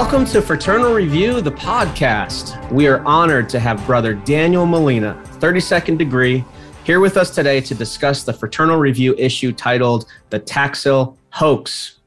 [0.00, 2.70] Welcome to Fraternal Review, the podcast.
[2.70, 6.44] We are honored to have Brother Daniel Molina, 32nd degree,
[6.84, 11.98] here with us today to discuss the Fraternal Review issue titled The Taxil Hoax.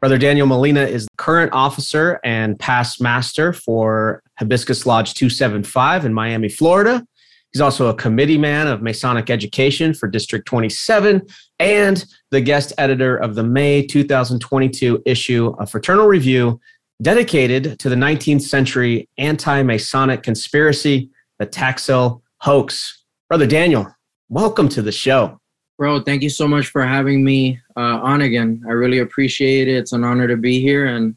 [0.00, 6.12] Brother Daniel Molina is the current officer and past master for Hibiscus Lodge 275 in
[6.12, 7.06] Miami, Florida.
[7.52, 11.22] He's also a committee man of Masonic Education for District 27
[11.60, 16.60] and the guest editor of the May 2022 issue of Fraternal Review
[17.00, 23.04] dedicated to the 19th century anti Masonic conspiracy, the Taxil hoax.
[23.28, 23.86] Brother Daniel,
[24.28, 25.38] welcome to the show.
[25.78, 28.64] Bro, thank you so much for having me uh, on again.
[28.68, 29.76] I really appreciate it.
[29.76, 31.16] It's an honor to be here and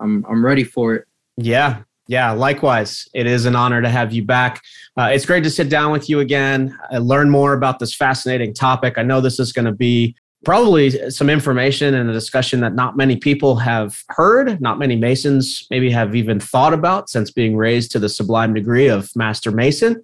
[0.00, 1.04] I'm, I'm ready for it.
[1.36, 3.06] Yeah, yeah, likewise.
[3.12, 4.62] It is an honor to have you back.
[4.96, 8.54] Uh, it's great to sit down with you again, and learn more about this fascinating
[8.54, 8.96] topic.
[8.96, 10.16] I know this is going to be
[10.48, 15.66] probably some information and a discussion that not many people have heard, not many Masons
[15.70, 20.02] maybe have even thought about since being raised to the sublime degree of Master Mason.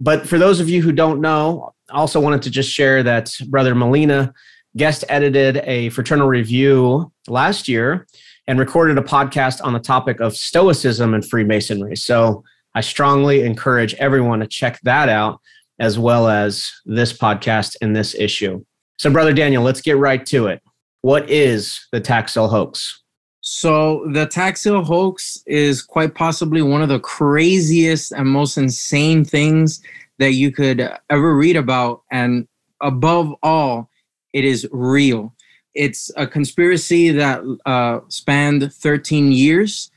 [0.00, 3.36] But for those of you who don't know, I also wanted to just share that
[3.48, 4.32] Brother Molina
[4.78, 8.06] guest edited a fraternal review last year
[8.46, 11.96] and recorded a podcast on the topic of Stoicism and Freemasonry.
[11.96, 15.42] So I strongly encourage everyone to check that out
[15.78, 18.64] as well as this podcast and this issue.
[19.02, 20.62] So, Brother Daniel, let's get right to it.
[21.00, 23.02] What is the Taxil hoax?
[23.40, 29.82] So, the Taxil hoax is quite possibly one of the craziest and most insane things
[30.20, 32.02] that you could ever read about.
[32.12, 32.46] And
[32.80, 33.90] above all,
[34.32, 35.34] it is real.
[35.74, 39.90] It's a conspiracy that uh, spanned 13 years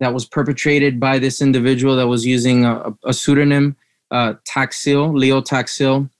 [0.00, 3.74] that was perpetrated by this individual that was using a, a pseudonym,
[4.10, 6.10] uh, Taxil, Leo Taxil.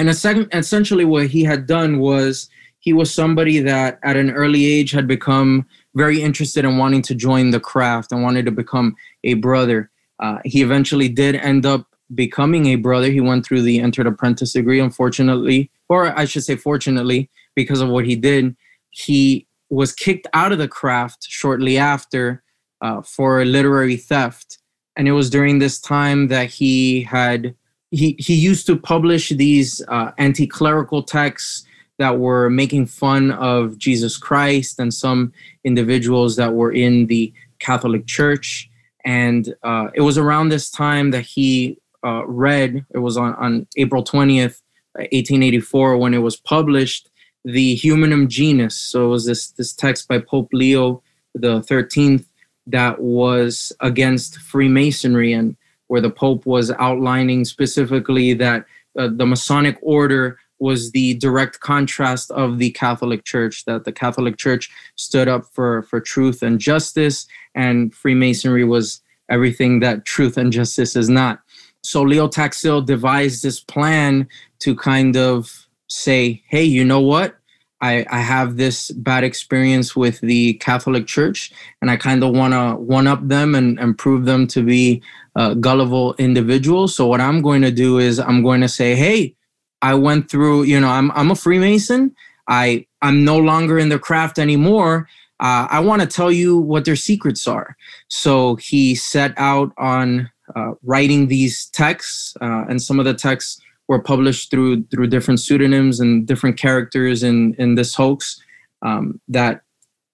[0.00, 2.48] And essentially, what he had done was
[2.78, 7.14] he was somebody that at an early age had become very interested in wanting to
[7.14, 9.90] join the craft and wanted to become a brother.
[10.18, 13.10] Uh, he eventually did end up becoming a brother.
[13.10, 17.90] He went through the entered apprentice degree, unfortunately, or I should say, fortunately, because of
[17.90, 18.56] what he did.
[18.88, 22.42] He was kicked out of the craft shortly after
[22.80, 24.60] uh, for literary theft.
[24.96, 27.54] And it was during this time that he had
[27.90, 31.64] he he used to publish these uh, anti-clerical texts
[31.98, 35.32] that were making fun of Jesus Christ and some
[35.64, 38.70] individuals that were in the Catholic Church.
[39.04, 43.66] And uh, it was around this time that he uh, read, it was on, on
[43.76, 44.62] April 20th,
[44.94, 47.10] 1884, when it was published,
[47.44, 48.76] the Humanum Genus.
[48.76, 51.02] So it was this, this text by Pope Leo
[51.34, 52.24] the 13th
[52.66, 55.32] that was against Freemasonry.
[55.32, 55.56] And
[55.90, 58.64] where the Pope was outlining specifically that
[58.96, 64.36] uh, the Masonic order was the direct contrast of the Catholic Church, that the Catholic
[64.36, 70.52] Church stood up for, for truth and justice, and Freemasonry was everything that truth and
[70.52, 71.40] justice is not.
[71.82, 74.28] So Leo Taxil devised this plan
[74.60, 77.39] to kind of say, hey, you know what?
[77.80, 82.52] I, I have this bad experience with the Catholic Church, and I kind of want
[82.52, 85.02] to one up them and, and prove them to be
[85.36, 86.94] uh, gullible individuals.
[86.94, 89.34] So what I'm going to do is I'm going to say, hey,
[89.82, 92.14] I went through, you know, I'm I'm a Freemason.
[92.48, 95.08] I I'm no longer in the craft anymore.
[95.40, 97.76] Uh, I want to tell you what their secrets are.
[98.08, 103.62] So he set out on uh, writing these texts, uh, and some of the texts
[103.90, 108.40] were published through through different pseudonyms and different characters in in this hoax
[108.82, 109.62] um, that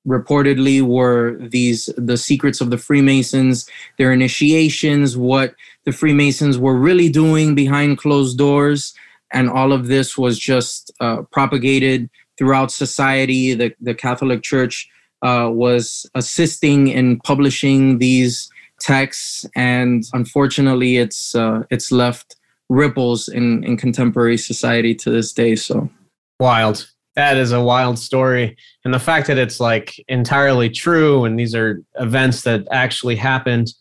[0.08, 5.54] reportedly were these the secrets of the freemasons their initiations what
[5.84, 8.94] the freemasons were really doing behind closed doors.
[9.32, 12.08] And all of this was just uh, propagated
[12.38, 13.54] throughout society.
[13.54, 14.88] The, the catholic church
[15.22, 18.48] uh, was assisting in publishing these
[18.80, 19.44] texts.
[19.54, 22.36] And unfortunately it's uh, it's left
[22.68, 25.90] ripples in in contemporary society to this day so.
[26.38, 26.90] Wild.
[27.14, 28.56] That is a wild story.
[28.84, 33.72] And the fact that it's like entirely true and these are events that actually happened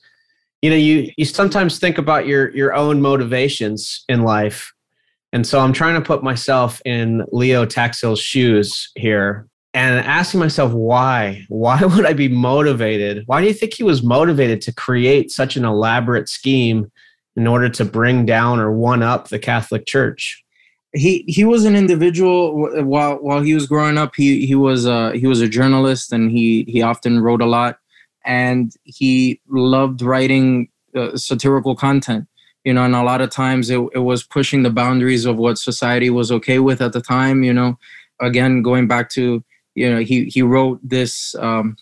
[0.66, 4.74] you know you you sometimes think about your your own motivations in life.
[5.32, 10.72] And so i'm trying to put myself in leo taxil's shoes here and asking myself
[10.72, 13.24] why why would i be motivated?
[13.28, 16.92] Why do you think he was motivated to create such an elaborate scheme
[17.36, 20.44] in order to bring down or one up the Catholic Church?
[20.94, 24.14] He he was an individual while while he was growing up.
[24.16, 27.80] He he was uh, he was a journalist and he he often wrote a lot,
[28.24, 32.28] and he loved writing uh, satirical content.
[32.64, 35.60] You know, and a lot of times it, it was pushing the boundaries of what
[35.60, 37.44] society was okay with at the time.
[37.44, 37.78] You know,
[38.20, 39.44] again going back to
[39.76, 41.78] you know he he wrote this um,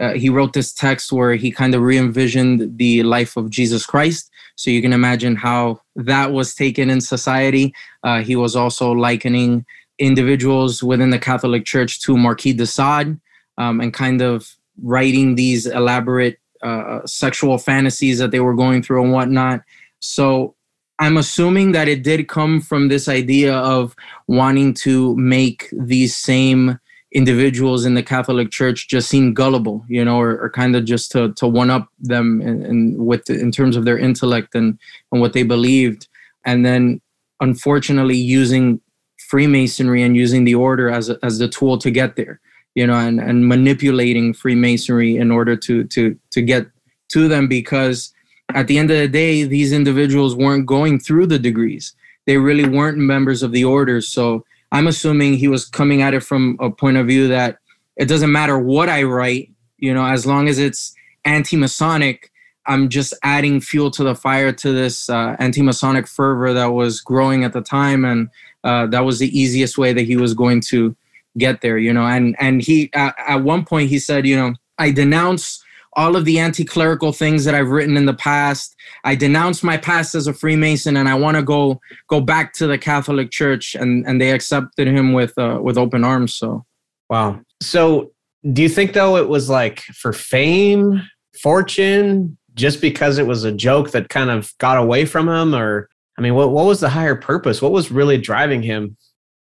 [0.00, 4.30] uh, he wrote this text where he kind of re-envisioned the life of Jesus Christ.
[4.58, 7.72] So you can imagine how that was taken in society.
[8.02, 9.64] Uh, he was also likening
[10.00, 13.20] individuals within the Catholic Church to Marquis de Sade
[13.56, 14.52] um, and kind of
[14.82, 19.60] writing these elaborate uh, sexual fantasies that they were going through and whatnot.
[20.00, 20.56] So
[20.98, 23.94] I'm assuming that it did come from this idea of
[24.26, 26.80] wanting to make these same
[27.12, 31.10] individuals in the Catholic Church just seem gullible, you know, or, or kind of just
[31.12, 34.78] to to one up them and, with in terms of their intellect and
[35.12, 36.08] and what they believed,
[36.44, 37.00] and then
[37.40, 38.80] unfortunately using
[39.28, 42.40] Freemasonry and using the order as a, as the tool to get there,
[42.74, 46.66] you know, and and manipulating Freemasonry in order to to to get
[47.08, 48.12] to them because
[48.54, 51.94] at the end of the day, these individuals weren't going through the degrees.
[52.26, 54.08] They really weren't members of the orders.
[54.08, 57.58] So I'm assuming he was coming at it from a point of view that
[57.96, 60.94] it doesn't matter what I write, you know, as long as it's
[61.24, 62.30] anti-Masonic,
[62.66, 67.44] I'm just adding fuel to the fire to this uh, anti-Masonic fervor that was growing
[67.44, 68.28] at the time, and
[68.62, 70.94] uh, that was the easiest way that he was going to
[71.38, 72.04] get there, you know.
[72.04, 75.64] And and he uh, at one point he said, you know, I denounce
[75.98, 78.76] all of the anti-clerical things that I've written in the past.
[79.02, 82.68] I denounce my past as a Freemason, and I want to go go back to
[82.68, 86.34] the Catholic Church, and and they accepted him with uh, with open arms.
[86.34, 86.64] So,
[87.10, 87.40] wow.
[87.60, 88.12] So,
[88.52, 91.02] do you think though it was like for fame,
[91.42, 95.90] fortune, just because it was a joke that kind of got away from him, or
[96.16, 97.60] I mean, what what was the higher purpose?
[97.60, 98.96] What was really driving him?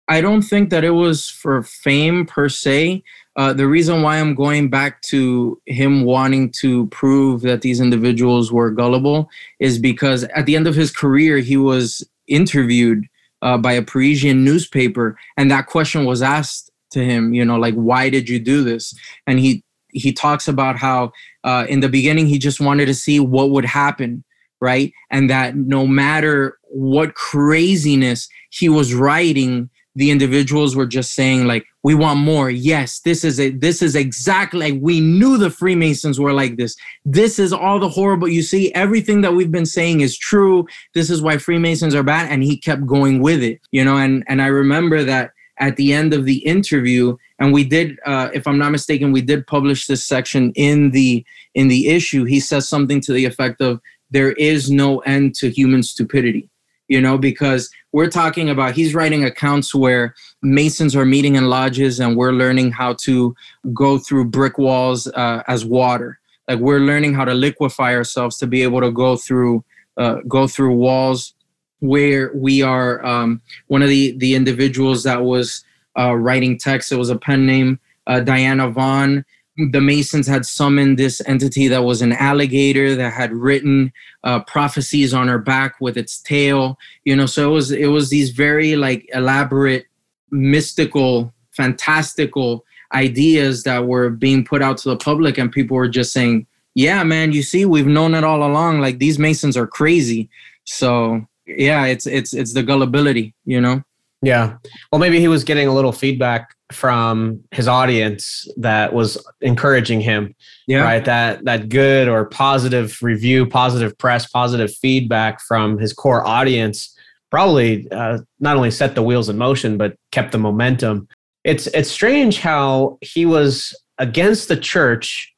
[0.09, 3.05] I don't think that it was for fame per se.
[3.37, 8.53] Uh, the reason why I'm going back to him wanting to prove that these individuals
[8.53, 9.31] were gullible
[9.61, 13.05] is because at the end of his career, he was interviewed
[13.43, 17.33] uh, by a Parisian newspaper, and that question was asked to him.
[17.33, 18.95] You know, like, why did you do this?
[19.27, 21.13] And he he talks about how
[21.45, 24.25] uh, in the beginning he just wanted to see what would happen,
[24.61, 24.93] right?
[25.11, 31.65] And that no matter what craziness he was writing, the individuals were just saying like
[31.83, 32.51] we want more.
[32.51, 36.77] Yes this is it this is exactly like we knew the freemasons were like this.
[37.05, 40.67] This is all the horrible you see everything that we've been saying is true.
[40.95, 42.31] This is why freemasons are bad.
[42.31, 43.97] And he kept going with it you know?
[43.97, 48.31] And and i remember that at the end of the interview and we did uh,
[48.33, 52.25] if i'm not mistaken we did publish this section in the in the issue.
[52.25, 56.49] He says something to the effect of there is no end to human stupidity
[56.91, 62.01] you know, because we're talking about he's writing accounts where Masons are meeting in lodges
[62.01, 63.35] and we're learning how to
[63.73, 66.19] go through brick walls uh, as water.
[66.49, 69.65] Like we're learning how to liquefy ourselves to be able to go through
[69.99, 71.35] uh, go through walls
[71.79, 73.05] where we are.
[73.07, 75.65] Um, one of the the individuals that was
[75.97, 77.79] uh, writing text, it was a pen name,
[78.09, 79.25] uh, Diana Vaughan
[79.71, 83.93] the Masons had summoned this entity that was an alligator that had written
[84.25, 86.79] uh, prophecies on her back with its tail.
[87.05, 89.87] You know, so it was it was these very like elaborate,
[90.31, 96.13] mystical, fantastical ideas that were being put out to the public, and people were just
[96.13, 98.81] saying, "Yeah, man, you see, we've known it all along.
[98.81, 100.29] Like these Masons are crazy."
[100.65, 103.83] So yeah, it's it's it's the gullibility, you know.
[104.23, 104.57] Yeah.
[104.93, 110.35] Well, maybe he was getting a little feedback from his audience that was encouraging him.
[110.67, 110.83] Yeah.
[110.83, 111.05] Right.
[111.05, 116.95] That that good or positive review, positive press, positive feedback from his core audience
[117.31, 121.09] probably uh, not only set the wheels in motion but kept the momentum.
[121.45, 125.33] It's it's strange how he was against the church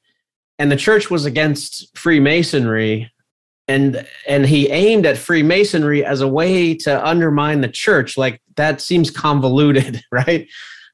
[0.59, 3.11] and the church was against Freemasonry
[3.69, 8.16] and and he aimed at freemasonry as a way to undermine the church.
[8.16, 10.49] Like that seems convoluted right?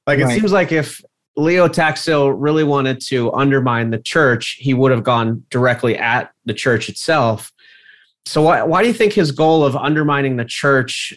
[0.06, 0.20] Like right.
[0.20, 1.00] it seems like if
[1.36, 6.54] leo taxil really wanted to undermine the church he would have gone directly at the
[6.54, 7.52] church itself.
[8.26, 11.14] So why, why do you think his goal of undermining the church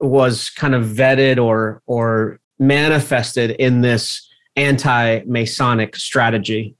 [0.00, 4.26] was kind of vetted or or manifested in this
[4.56, 6.76] anti-masonic strategy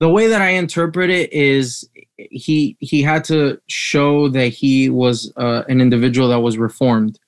[0.00, 5.32] the way that I interpret it is he he had to show that he was
[5.36, 7.18] uh, an individual that was reformed.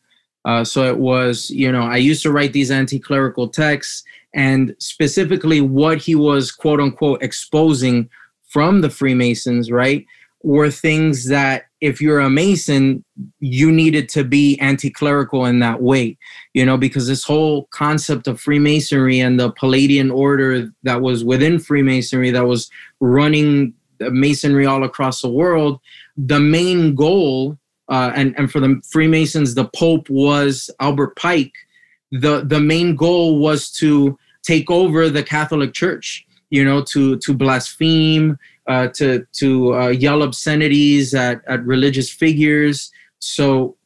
[0.45, 5.61] Uh, so it was, you know, I used to write these anti-clerical texts, and specifically
[5.61, 8.09] what he was quote unquote exposing
[8.49, 10.07] from the Freemasons, right,
[10.43, 13.05] were things that if you're a Mason,
[13.41, 16.17] you needed to be anti clerical in that way,
[16.55, 21.59] you know, because this whole concept of Freemasonry and the Palladian order that was within
[21.59, 25.81] Freemasonry that was running Masonry all across the world,
[26.17, 31.53] the main goal, uh, and, and for the Freemasons, the Pope was Albert Pike.
[32.11, 37.35] The, the main goal was to take over the Catholic Church you know, to to
[37.35, 42.91] blaspheme, uh, to to uh, yell obscenities at at religious figures.
[43.19, 43.77] So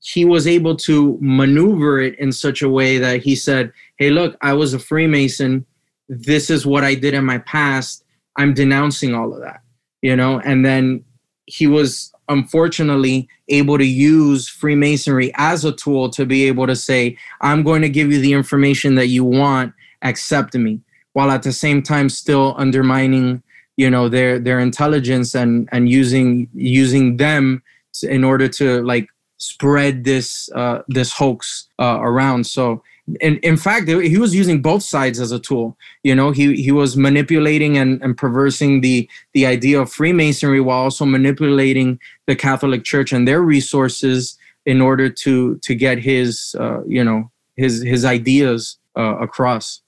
[0.00, 4.36] he was able to maneuver it in such a way that he said, "Hey, look,
[4.40, 5.64] I was a Freemason.
[6.08, 8.04] This is what I did in my past.
[8.36, 9.60] I'm denouncing all of that."
[10.02, 11.04] You know, and then
[11.46, 17.16] he was unfortunately able to use Freemasonry as a tool to be able to say,
[17.40, 20.80] I'm going to give you the information that you want, accept me,
[21.12, 23.42] while at the same time still undermining,
[23.76, 27.62] you know, their their intelligence and and using using them
[28.02, 32.46] in order to like spread this uh, this hoax uh, around.
[32.46, 32.82] So
[33.20, 35.76] in, in fact, he was using both sides as a tool.
[36.02, 40.80] You know, he, he was manipulating and, and perversing the, the idea of Freemasonry while
[40.80, 46.82] also manipulating the Catholic Church and their resources in order to to get his uh,
[46.86, 49.82] you know his his ideas uh, across.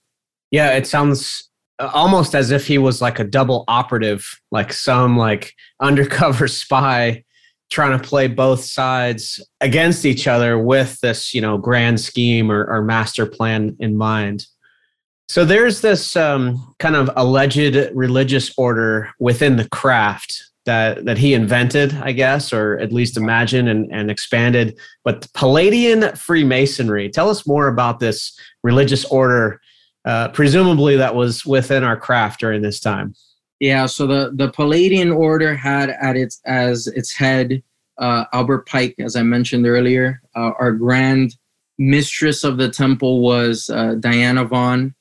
[0.51, 5.55] Yeah, it sounds almost as if he was like a double operative, like some like
[5.81, 7.25] undercover spy
[7.71, 12.65] trying to play both sides against each other with this, you know, grand scheme or,
[12.67, 14.47] or master plan in mind.
[15.29, 21.33] So there's this um, kind of alleged religious order within the craft that that he
[21.33, 24.79] invented, I guess, or at least imagined and, and expanded.
[25.05, 27.09] But Palladian Freemasonry.
[27.09, 29.61] Tell us more about this religious order,
[30.07, 33.15] uh, presumably that was within our craft during this time.
[33.61, 37.63] Yeah, so the the Palladian order had at its as its head
[37.99, 40.21] uh, Albert Pike, as I mentioned earlier.
[40.35, 41.37] Uh, our grand
[41.79, 44.95] mistress of the temple was uh, Diana Vaughan,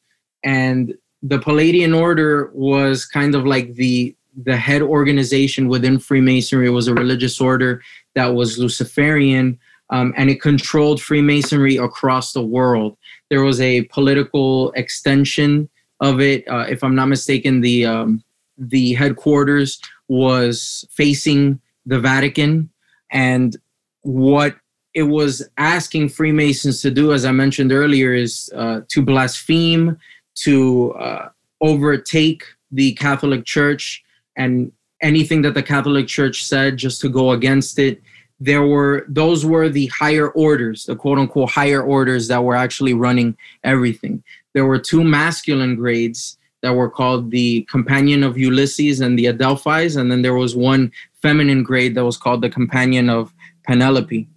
[0.43, 6.67] and the Palladian order was kind of like the the head organization within Freemasonry.
[6.67, 7.81] It was a religious order
[8.15, 9.59] that was Luciferian,
[9.89, 12.97] um, and it controlled Freemasonry across the world.
[13.29, 16.47] There was a political extension of it.
[16.47, 18.23] Uh, if I'm not mistaken, the um,
[18.57, 22.69] the headquarters was facing the Vatican,
[23.11, 23.55] and
[24.01, 24.55] what
[24.93, 29.97] it was asking Freemasons to do, as I mentioned earlier, is uh, to blaspheme,
[30.35, 31.29] to uh,
[31.61, 34.03] overtake the Catholic Church,
[34.37, 38.01] and anything that the Catholic Church said, just to go against it.
[38.39, 42.93] There were those were the higher orders, the quote unquote higher orders that were actually
[42.93, 44.23] running everything.
[44.53, 49.95] There were two masculine grades that were called the Companion of Ulysses and the Adelphis,
[49.95, 53.33] and then there was one feminine grade that was called the Companion of
[53.67, 54.27] Penelope.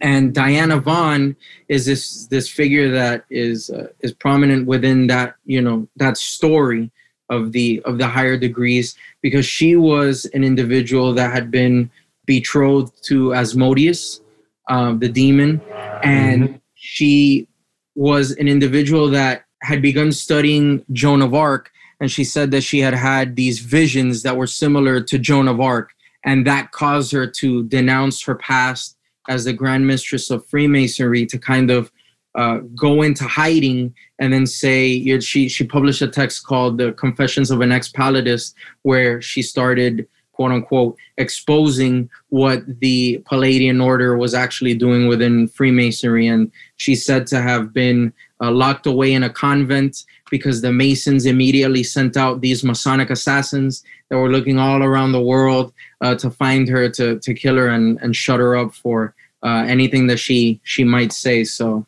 [0.00, 1.36] And Diana Vaughan
[1.68, 6.90] is this this figure that is uh, is prominent within that you know that story
[7.30, 11.90] of the of the higher degrees because she was an individual that had been
[12.26, 14.20] betrothed to Asmodeus,
[14.68, 15.60] uh, the demon,
[16.02, 16.56] and mm-hmm.
[16.74, 17.48] she
[17.94, 22.80] was an individual that had begun studying Joan of Arc, and she said that she
[22.80, 25.90] had had these visions that were similar to Joan of Arc,
[26.24, 28.96] and that caused her to denounce her past
[29.28, 31.92] as the Grand Mistress of Freemasonry to kind of
[32.34, 37.50] uh, go into hiding and then say she she published a text called the Confessions
[37.50, 44.74] of an ex-Palladist where she started quote unquote exposing what the Palladian order was actually
[44.74, 46.26] doing within Freemasonry.
[46.26, 51.26] And she's said to have been uh, locked away in a convent because the Masons
[51.26, 56.30] immediately sent out these Masonic assassins that were looking all around the world uh, to
[56.30, 60.18] find her, to, to kill her, and, and shut her up for uh, anything that
[60.18, 61.44] she she might say.
[61.44, 61.86] So.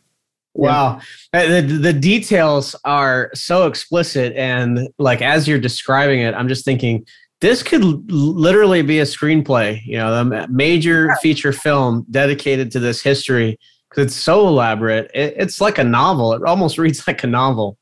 [0.56, 1.00] Wow,
[1.32, 6.64] uh, the, the details are so explicit, and like as you're describing it, I'm just
[6.64, 7.04] thinking,
[7.44, 13.02] this could literally be a screenplay, you know, a major feature film dedicated to this
[13.02, 13.58] history
[13.90, 15.10] because it's so elaborate.
[15.12, 16.32] It, it's like a novel.
[16.32, 17.76] It almost reads like a novel.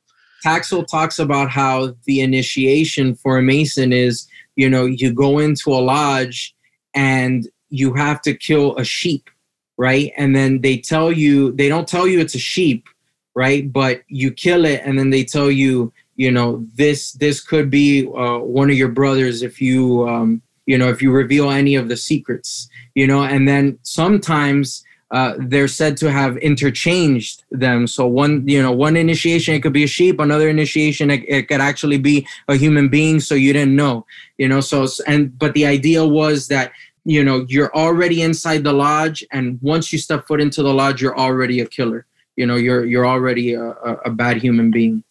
[0.44, 4.26] Taxil talks about how the initiation for a Mason is,
[4.56, 6.52] you know, you go into a lodge
[6.92, 9.30] and you have to kill a sheep,
[9.78, 10.12] right?
[10.16, 12.88] And then they tell you, they don't tell you it's a sheep,
[13.36, 13.72] right?
[13.72, 15.92] But you kill it and then they tell you,
[16.22, 20.76] you know this this could be uh, one of your brothers if you um, you
[20.78, 24.84] know if you reveal any of the secrets you know and then sometimes
[25.18, 27.86] uh, they're said to have interchanged them.
[27.86, 31.42] So one you know one initiation it could be a sheep another initiation it, it
[31.48, 32.16] could actually be
[32.48, 34.06] a human being so you didn't know
[34.38, 36.72] you know so and but the idea was that
[37.04, 41.02] you know you're already inside the lodge and once you step foot into the lodge
[41.02, 42.06] you're already a killer.
[42.36, 43.66] You know you're you're already a,
[44.08, 45.02] a bad human being.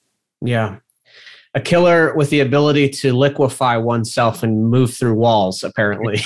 [0.41, 0.77] Yeah
[1.53, 6.21] a killer with the ability to liquefy oneself and move through walls, apparently.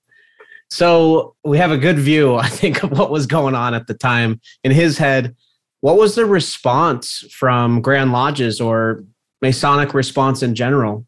[0.70, 3.94] so we have a good view, I think, of what was going on at the
[3.94, 5.34] time in his head.
[5.80, 9.04] What was the response from Grand Lodges or
[9.40, 11.06] Masonic response in general?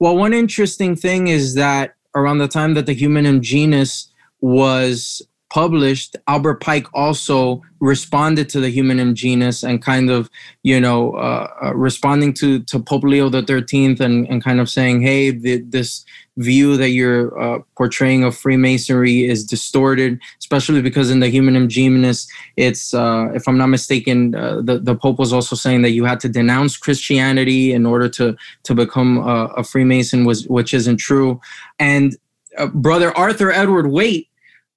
[0.00, 6.16] Well, one interesting thing is that around the time that the Humanum Genus was published,
[6.26, 10.28] Albert Pike also responded to the Humanum Genus and kind of,
[10.62, 14.68] you know, uh, uh, responding to to Pope Leo the Thirteenth and and kind of
[14.68, 16.04] saying, hey, the, this
[16.36, 22.28] view that you're uh, portraying of Freemasonry is distorted, especially because in the Humanum Genus,
[22.56, 26.04] it's, uh, if I'm not mistaken, uh, the the Pope was also saying that you
[26.04, 30.98] had to denounce Christianity in order to to become a, a Freemason, was which isn't
[30.98, 31.40] true,
[31.78, 32.16] and
[32.56, 34.28] uh, brother Arthur Edward Waite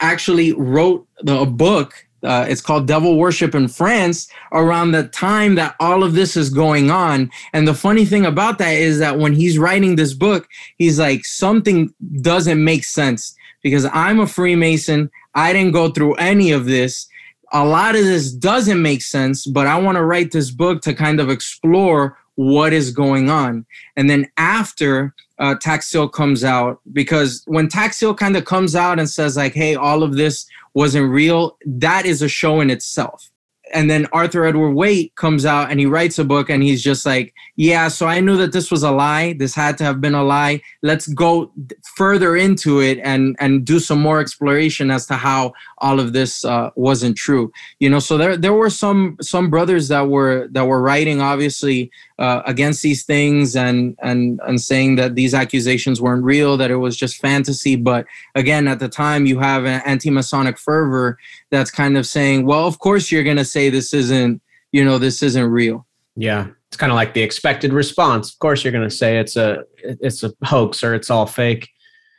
[0.01, 2.07] actually wrote the, a book.
[2.23, 6.49] Uh, it's called Devil Worship in France around the time that all of this is
[6.51, 7.31] going on.
[7.53, 11.25] And the funny thing about that is that when he's writing this book, he's like,
[11.25, 15.09] something doesn't make sense because I'm a Freemason.
[15.33, 17.07] I didn't go through any of this.
[17.53, 20.93] A lot of this doesn't make sense, but I want to write this book to
[20.93, 23.65] kind of explore what is going on.
[23.95, 29.09] And then after uh, Taxil comes out, because when Taxil kind of comes out and
[29.09, 33.31] says, like, hey, all of this wasn't real, that is a show in itself
[33.73, 37.05] and then Arthur Edward Waite comes out and he writes a book and he's just
[37.05, 39.33] like, yeah, so I knew that this was a lie.
[39.33, 40.61] This had to have been a lie.
[40.81, 41.51] Let's go
[41.95, 46.45] further into it and and do some more exploration as to how all of this
[46.45, 47.51] uh, wasn't true.
[47.79, 51.91] You know, so there there were some some brothers that were that were writing obviously
[52.21, 56.75] uh, against these things and and and saying that these accusations weren't real, that it
[56.75, 57.75] was just fantasy.
[57.75, 61.17] But again, at the time, you have an anti-Masonic fervor
[61.49, 64.99] that's kind of saying, well, of course you're going to say this isn't, you know,
[64.99, 65.85] this isn't real.
[66.15, 68.31] Yeah, it's kind of like the expected response.
[68.31, 71.69] Of course, you're going to say it's a it's a hoax or it's all fake.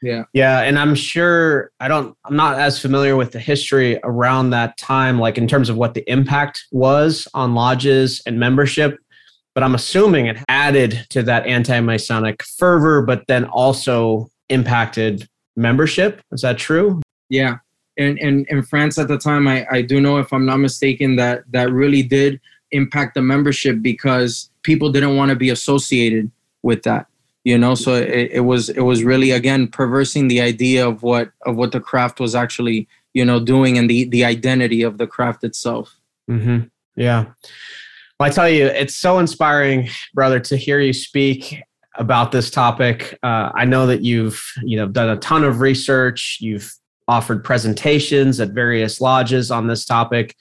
[0.03, 0.25] Yeah.
[0.33, 0.63] Yeah.
[0.63, 5.21] And I'm sure I don't, I'm not as familiar with the history around that time,
[5.21, 8.99] like in terms of what the impact was on lodges and membership
[9.55, 16.23] but I'm assuming it added to that anti Masonic fervor, but then also impacted membership.
[16.33, 17.01] Is that true?
[17.29, 17.59] Yeah.
[17.99, 21.17] And in, in France at the time, I, I do know, if I'm not mistaken,
[21.17, 26.31] that that really did impact the membership because people didn't want to be associated
[26.63, 27.07] with that
[27.45, 31.31] you know so it, it was it was really again perversing the idea of what
[31.45, 35.07] of what the craft was actually you know doing and the the identity of the
[35.07, 35.97] craft itself
[36.31, 36.61] mm-hmm.
[36.97, 37.27] yeah
[38.23, 41.61] well, I tell you, it's so inspiring, brother, to hear you speak
[41.97, 43.19] about this topic.
[43.25, 46.39] Uh, I know that you've you know done a ton of research.
[46.41, 46.73] You've
[47.09, 50.37] offered presentations at various lodges on this topic.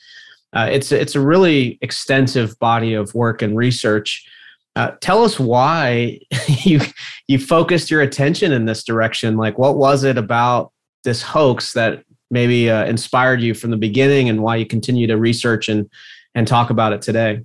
[0.53, 4.29] Uh, it's it's a really extensive body of work and research.
[4.75, 6.19] Uh, tell us why
[6.63, 6.81] you
[7.27, 9.37] you focused your attention in this direction.
[9.37, 10.71] Like, what was it about
[11.03, 15.17] this hoax that maybe uh, inspired you from the beginning, and why you continue to
[15.17, 15.89] research and
[16.35, 17.41] and talk about it today?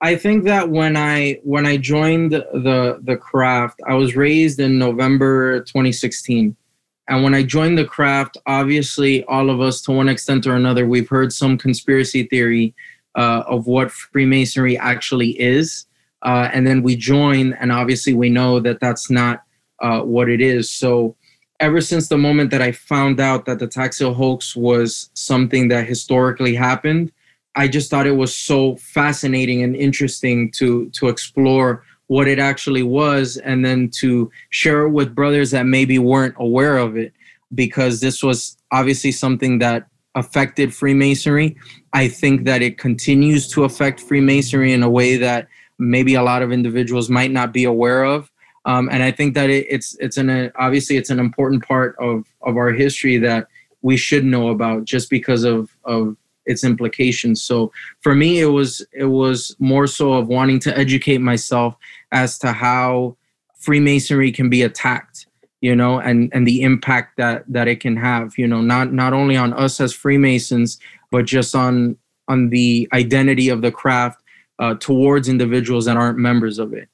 [0.00, 4.78] I think that when I when I joined the the craft, I was raised in
[4.78, 6.54] November 2016.
[7.08, 10.86] And when I joined the craft, obviously all of us to one extent or another,
[10.86, 12.74] we've heard some conspiracy theory
[13.14, 15.86] uh, of what Freemasonry actually is.
[16.22, 19.44] Uh, and then we join, and obviously we know that that's not
[19.80, 20.68] uh, what it is.
[20.68, 21.14] So
[21.60, 25.86] ever since the moment that I found out that the Taxil hoax was something that
[25.86, 27.12] historically happened,
[27.56, 32.84] I just thought it was so fascinating and interesting to to explore what it actually
[32.84, 37.12] was and then to share it with brothers that maybe weren't aware of it
[37.54, 41.56] because this was obviously something that affected Freemasonry.
[41.92, 46.42] I think that it continues to affect Freemasonry in a way that maybe a lot
[46.42, 48.30] of individuals might not be aware of.
[48.64, 52.26] Um, and I think that it, it's it's an obviously it's an important part of
[52.42, 53.46] of our history that
[53.82, 56.16] we should know about just because of of
[56.46, 57.42] its implications.
[57.42, 61.76] So for me, it was it was more so of wanting to educate myself
[62.12, 63.16] as to how
[63.58, 65.26] Freemasonry can be attacked,
[65.60, 69.12] you know, and and the impact that that it can have, you know, not not
[69.12, 70.78] only on us as Freemasons,
[71.10, 71.96] but just on
[72.28, 74.22] on the identity of the craft
[74.58, 76.88] uh, towards individuals that aren't members of it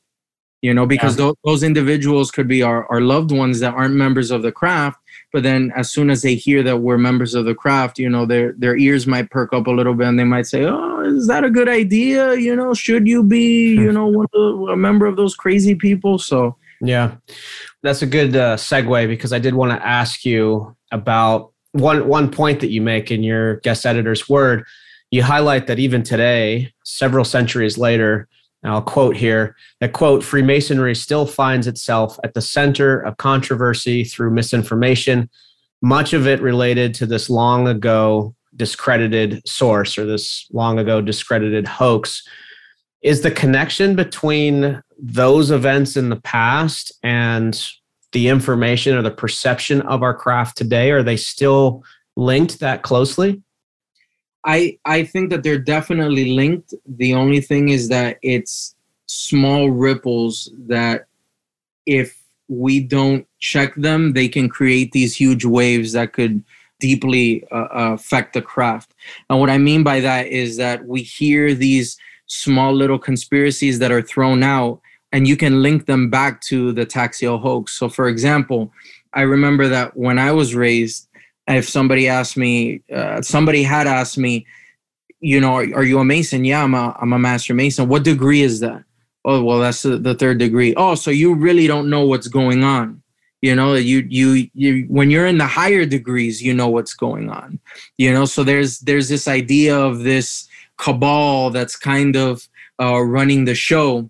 [0.62, 1.26] you know because yeah.
[1.26, 4.98] those, those individuals could be our, our loved ones that aren't members of the craft
[5.32, 8.26] but then as soon as they hear that we're members of the craft you know
[8.26, 11.26] their their ears might perk up a little bit and they might say oh is
[11.26, 12.34] that a good idea?
[12.34, 16.18] You know should you be you know one of, a member of those crazy people?
[16.18, 17.16] So yeah.
[17.82, 22.30] That's a good uh, segue because i did want to ask you about one one
[22.30, 24.64] point that you make in your guest editor's word.
[25.10, 28.28] You highlight that even today several centuries later
[28.62, 34.04] and I'll quote here that quote, Freemasonry still finds itself at the center of controversy
[34.04, 35.28] through misinformation,
[35.80, 41.66] much of it related to this long ago discredited source or this long ago discredited
[41.66, 42.22] hoax.
[43.02, 47.68] is the connection between those events in the past and
[48.12, 51.82] the information or the perception of our craft today are they still
[52.16, 53.42] linked that closely
[54.44, 58.74] i i think that they're definitely linked the only thing is that it's
[59.06, 61.06] small ripples that
[61.86, 66.42] if we don't check them they can create these huge waves that could
[66.80, 68.94] deeply uh, affect the craft
[69.30, 73.92] and what i mean by that is that we hear these small little conspiracies that
[73.92, 74.80] are thrown out
[75.12, 77.72] and you can link them back to the Taxil hoax.
[77.72, 78.72] So, for example,
[79.12, 81.08] I remember that when I was raised,
[81.48, 84.46] if somebody asked me, uh, somebody had asked me,
[85.20, 86.44] you know, are, are, you a Mason?
[86.44, 87.88] Yeah, I'm a, I'm a Master Mason.
[87.88, 88.84] What degree is that?
[89.24, 90.74] Oh, well, that's the, the third degree.
[90.76, 93.02] Oh, so you really don't know what's going on.
[93.40, 97.28] You know, you you you when you're in the higher degrees, you know what's going
[97.28, 97.58] on.
[97.98, 102.48] You know, so there's there's this idea of this cabal that's kind of
[102.80, 104.08] uh, running the show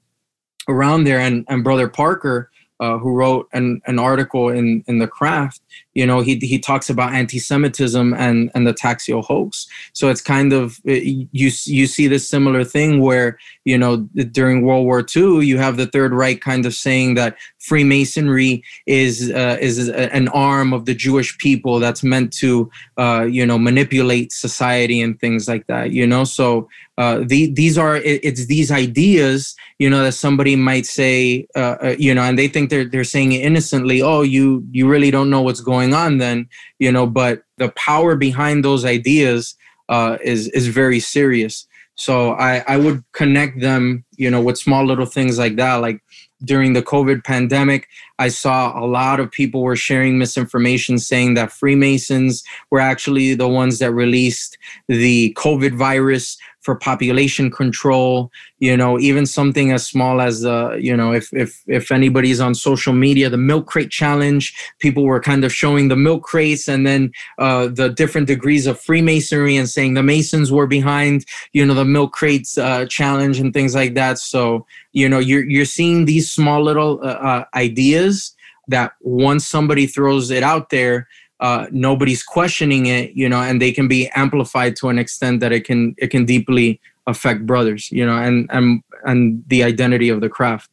[0.69, 5.09] around there and, and brother parker uh, who wrote an, an article in, in the
[5.09, 5.62] craft
[5.95, 9.67] you know he, he talks about anti-semitism and, and the taxil hoax.
[9.93, 13.99] So it's kind of you you see this similar thing where you know
[14.31, 19.31] during world war ii you have the third reich kind of saying that freemasonry is
[19.31, 24.33] uh, is an arm of the jewish people that's meant to uh, you know manipulate
[24.33, 26.25] society and things like that you know?
[26.25, 31.47] So uh, the, these are it, it's these ideas you know that somebody might say
[31.57, 34.87] uh, uh, you know and they think they're they're saying it innocently oh you you
[34.87, 36.49] really don't know what's going on then
[36.79, 39.57] you know but the power behind those ideas
[39.89, 41.67] uh, is is very serious.
[41.95, 45.77] So I I would connect them you know with small little things like that.
[45.77, 46.01] Like
[46.45, 51.53] during the COVID pandemic, I saw a lot of people were sharing misinformation saying that
[51.53, 58.99] Freemasons were actually the ones that released the COVID virus for population control you know
[58.99, 63.29] even something as small as uh, you know if if if anybody's on social media
[63.29, 67.67] the milk crate challenge people were kind of showing the milk crates and then uh,
[67.67, 72.13] the different degrees of freemasonry and saying the masons were behind you know the milk
[72.13, 74.19] crates uh, challenge and things like that.
[74.19, 78.35] So you know you're you're seeing these small little uh, uh, ideas
[78.69, 81.09] that once somebody throws it out there
[81.43, 85.51] uh, nobody's questioning it, you know, and they can be amplified to an extent that
[85.51, 90.21] it can it can deeply affect brothers, you know, and and and the identity of
[90.21, 90.71] the craft.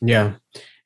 [0.00, 0.34] Yeah,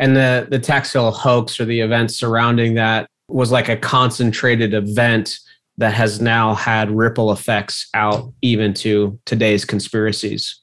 [0.00, 5.38] and the the Taxil hoax or the events surrounding that was like a concentrated event
[5.76, 10.58] that has now had ripple effects out even to today's conspiracies.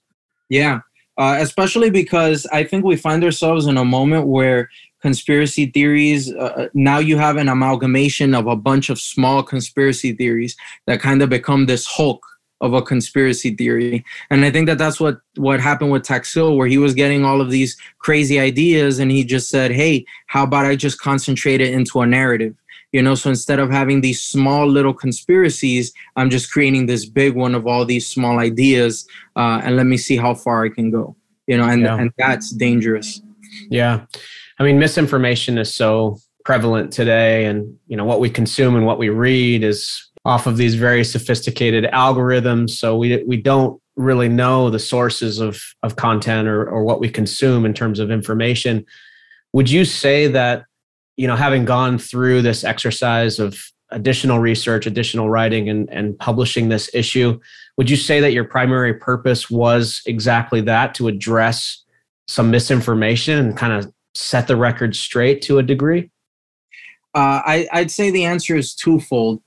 [0.50, 0.80] Yeah,
[1.20, 4.68] uh, especially because I think we find ourselves in a moment where
[5.04, 6.34] conspiracy theories.
[6.34, 10.56] Uh, uh, now you have an amalgamation of a bunch of small conspiracy theories
[10.88, 12.26] that kind of become this hulk
[12.62, 14.06] of a conspiracy theory.
[14.30, 17.42] And I think that that's what what happened with Taxil, where he was getting all
[17.42, 21.74] of these crazy ideas, and he just said, "Hey, how about I just concentrate it
[21.74, 22.56] into a narrative?"
[22.94, 27.36] You know, so instead of having these small little conspiracies, I'm just creating this big
[27.36, 30.92] one of all these small ideas, uh, and let me see how far I can
[30.92, 31.18] go.
[31.48, 32.00] You know, and yeah.
[32.00, 33.22] and that's dangerous.
[33.70, 34.06] Yeah.
[34.60, 39.00] I mean, misinformation is so prevalent today, and you know what we consume and what
[39.00, 42.72] we read is off of these very sophisticated algorithms.
[42.72, 47.10] So we we don't really know the sources of of content or or what we
[47.10, 48.86] consume in terms of information.
[49.54, 50.66] Would you say that
[51.18, 56.70] you know having gone through this exercise of additional research, additional writing, and and publishing
[56.70, 57.40] this issue,
[57.78, 61.84] would you say that your primary purpose was exactly that to address
[62.28, 66.10] some misinformation and kind of set the record straight to a degree?
[67.16, 69.42] Uh, I, I'd say the answer is twofold.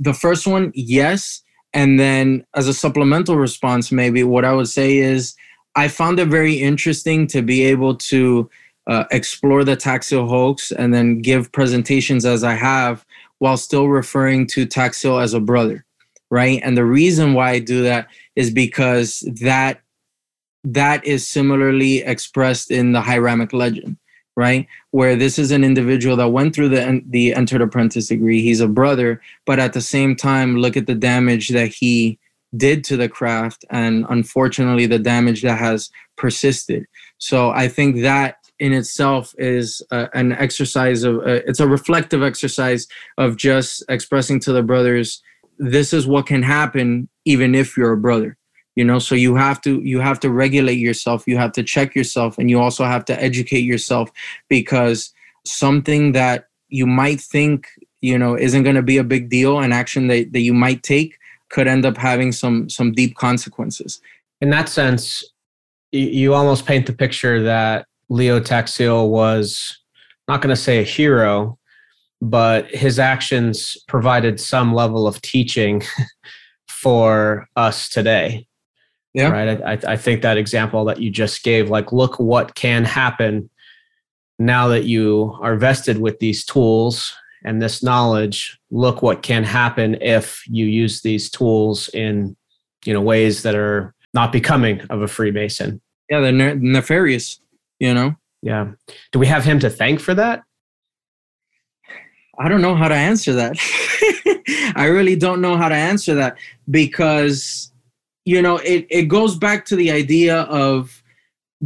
[0.00, 1.42] The first one, yes.
[1.74, 5.34] And then, as a supplemental response, maybe what I would say is
[5.74, 8.50] I found it very interesting to be able to
[8.88, 13.04] uh, explore the taxil hoax and then give presentations as I have
[13.38, 15.84] while still referring to taxil as a brother,
[16.30, 16.60] right?
[16.64, 19.82] And the reason why I do that is because that
[20.64, 23.96] that is similarly expressed in the Hiramic legend,
[24.36, 24.66] right?
[24.90, 28.42] Where this is an individual that went through the the entered apprentice degree.
[28.42, 32.18] He's a brother, but at the same time, look at the damage that he
[32.56, 36.86] did to the craft, and unfortunately, the damage that has persisted.
[37.18, 42.22] So I think that in itself is uh, an exercise of uh, it's a reflective
[42.22, 45.22] exercise of just expressing to the brothers
[45.58, 48.37] this is what can happen even if you're a brother
[48.78, 51.94] you know so you have to you have to regulate yourself you have to check
[51.94, 54.10] yourself and you also have to educate yourself
[54.48, 55.12] because
[55.44, 57.66] something that you might think
[58.00, 60.82] you know isn't going to be a big deal an action that, that you might
[60.82, 61.18] take
[61.50, 64.00] could end up having some some deep consequences
[64.40, 65.24] in that sense
[65.92, 69.78] you almost paint the picture that Leo Taxil was
[70.26, 71.58] not going to say a hero,
[72.20, 75.82] but his actions provided some level of teaching
[76.68, 78.46] for us today.
[79.18, 79.30] Yeah.
[79.30, 79.60] Right.
[79.62, 83.50] I, I think that example that you just gave, like, look what can happen
[84.38, 87.12] now that you are vested with these tools
[87.44, 88.60] and this knowledge.
[88.70, 92.36] Look what can happen if you use these tools in,
[92.84, 95.80] you know, ways that are not becoming of a Freemason.
[96.08, 97.40] Yeah, they're ne- nefarious.
[97.80, 98.14] You know.
[98.40, 98.70] Yeah.
[99.10, 100.44] Do we have him to thank for that?
[102.38, 103.56] I don't know how to answer that.
[104.76, 106.36] I really don't know how to answer that
[106.70, 107.72] because
[108.28, 111.02] you know it, it goes back to the idea of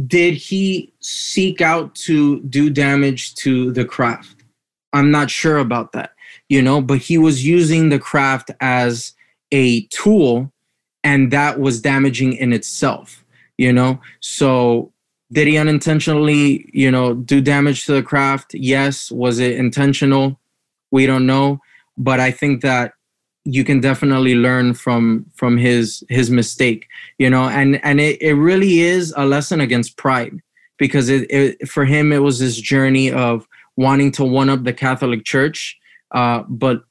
[0.07, 4.43] did he seek out to do damage to the craft?
[4.91, 6.11] I'm not sure about that
[6.49, 9.13] you know but he was using the craft as
[9.51, 10.51] a tool
[11.03, 13.23] and that was damaging in itself
[13.57, 13.99] you know?
[14.19, 14.91] So
[15.31, 18.53] did he unintentionally you know do damage to the craft?
[18.53, 19.11] Yes.
[19.11, 20.39] Was it intentional?
[20.91, 21.59] We don't know.
[21.97, 22.93] But i think that
[23.45, 28.35] you can definitely learn from from his his mistake you know and and it, it
[28.35, 30.33] really is a lesson against pride
[30.77, 34.73] because it, it for him it was this journey of wanting to one up the
[34.73, 35.77] catholic church
[36.11, 36.83] uh but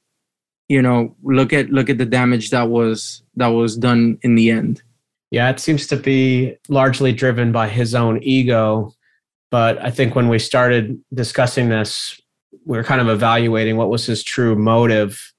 [0.69, 4.51] you know look at look at the damage that was that was done in the
[4.51, 4.83] end.
[5.31, 8.93] Yeah it seems to be largely driven by his own ego
[9.51, 12.21] but i think when we started discussing this
[12.67, 15.33] we're kind of evaluating what was his true motive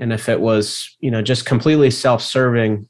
[0.00, 2.88] and if it was you know just completely self-serving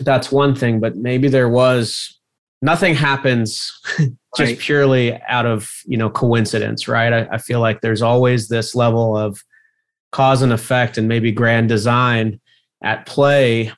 [0.00, 2.18] that's one thing but maybe there was
[2.62, 3.78] nothing happens
[4.36, 4.58] just right.
[4.58, 7.12] purely out of you know coincidence right?
[7.12, 9.42] I, I, feel like there's always this level of
[10.12, 12.40] cause and effect and maybe grand design
[12.82, 13.72] at play.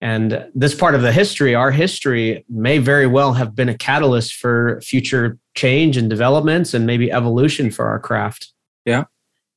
[0.00, 4.34] And this part of the history our history may very well have been a catalyst
[4.34, 8.52] for future change and developments and maybe evolution for our craft.
[8.84, 9.04] Yeah.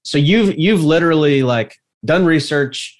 [0.04, 1.76] So you've you've literally like
[2.08, 2.98] done research,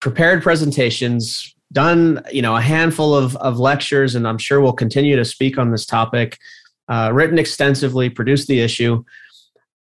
[0.00, 5.16] prepared presentations, done you know a handful of, of lectures, and I'm sure we'll continue
[5.16, 6.38] to speak on this topic.
[6.88, 9.02] Uh, written extensively, produced the issue.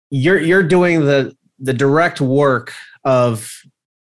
[0.09, 2.73] You're you're doing the the direct work
[3.03, 3.49] of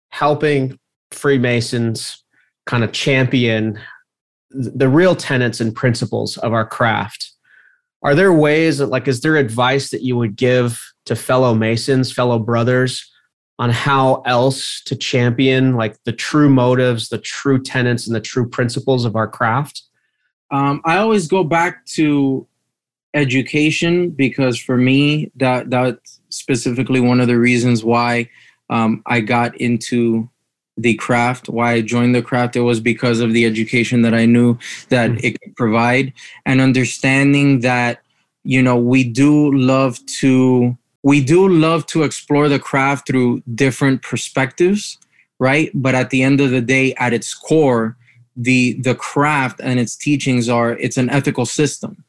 [0.09, 0.79] helping
[1.11, 2.23] Freemasons
[2.65, 3.79] kind of champion
[4.53, 7.31] the real tenets and principles of our craft.
[8.03, 12.11] Are there ways that, like, is there advice that you would give to fellow Masons,
[12.11, 13.11] fellow brothers,
[13.63, 18.45] on how else to champion like the true motives, the true tenets, and the true
[18.45, 19.83] principles of our craft?
[20.51, 22.45] Um, I always go back to
[23.13, 28.29] education because for me, that that's specifically one of the reasons why
[28.69, 30.29] um, I got into
[30.75, 31.47] the craft.
[31.47, 34.57] Why I joined the craft, it was because of the education that I knew
[34.89, 35.25] that mm-hmm.
[35.25, 36.11] it could provide,
[36.45, 38.01] and understanding that
[38.43, 44.01] you know we do love to we do love to explore the craft through different
[44.01, 44.97] perspectives
[45.39, 45.71] right?
[45.73, 47.97] But at the end of the day at its core
[48.35, 52.03] the the craft and its teachings are it's an ethical system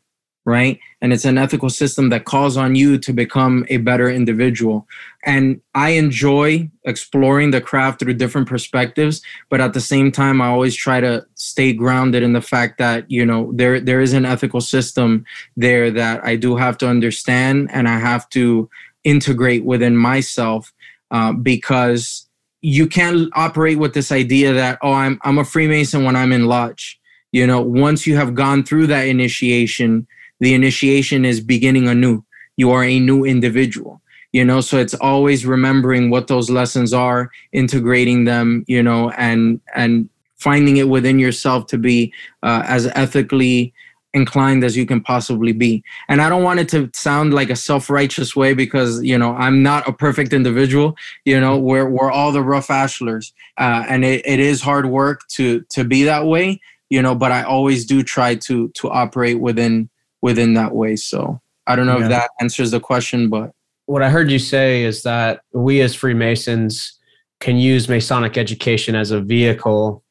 [0.45, 4.87] right and it's an ethical system that calls on you to become a better individual
[5.25, 10.47] and i enjoy exploring the craft through different perspectives but at the same time i
[10.47, 14.27] always try to stay grounded in the fact that you know there there is an
[14.27, 15.25] ethical system
[15.57, 18.69] there that i do have to understand and i have to
[19.05, 20.73] integrate within myself
[21.11, 22.27] uh, because
[22.63, 26.47] you can't operate with this idea that oh I'm I'm a Freemason when I'm in
[26.47, 26.99] lodge.
[27.31, 30.07] You know, once you have gone through that initiation,
[30.41, 32.25] the initiation is beginning anew.
[32.57, 34.01] You are a new individual.
[34.33, 38.65] You know, so it's always remembering what those lessons are, integrating them.
[38.67, 43.73] You know, and and finding it within yourself to be uh, as ethically
[44.13, 45.83] inclined as you can possibly be.
[46.09, 49.63] And I don't want it to sound like a self-righteous way because, you know, I'm
[49.63, 50.97] not a perfect individual.
[51.25, 53.33] You know, we're, we're all the rough ashlars.
[53.59, 57.33] Uh, and it, it is hard work to, to be that way, you know, but
[57.33, 59.91] I always do try to, to operate within,
[60.25, 60.97] within that way.
[60.97, 62.05] So I don't know yeah.
[62.05, 63.51] if that answers the question, but.
[63.87, 66.99] What I heard you say is that we as Freemasons
[67.41, 70.03] can use Masonic education as a vehicle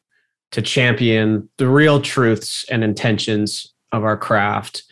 [0.51, 4.83] to champion the real truths and intentions of our craft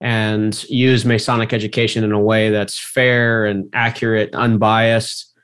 [0.00, 5.34] and use Masonic education in a way that's fair and accurate, unbiased,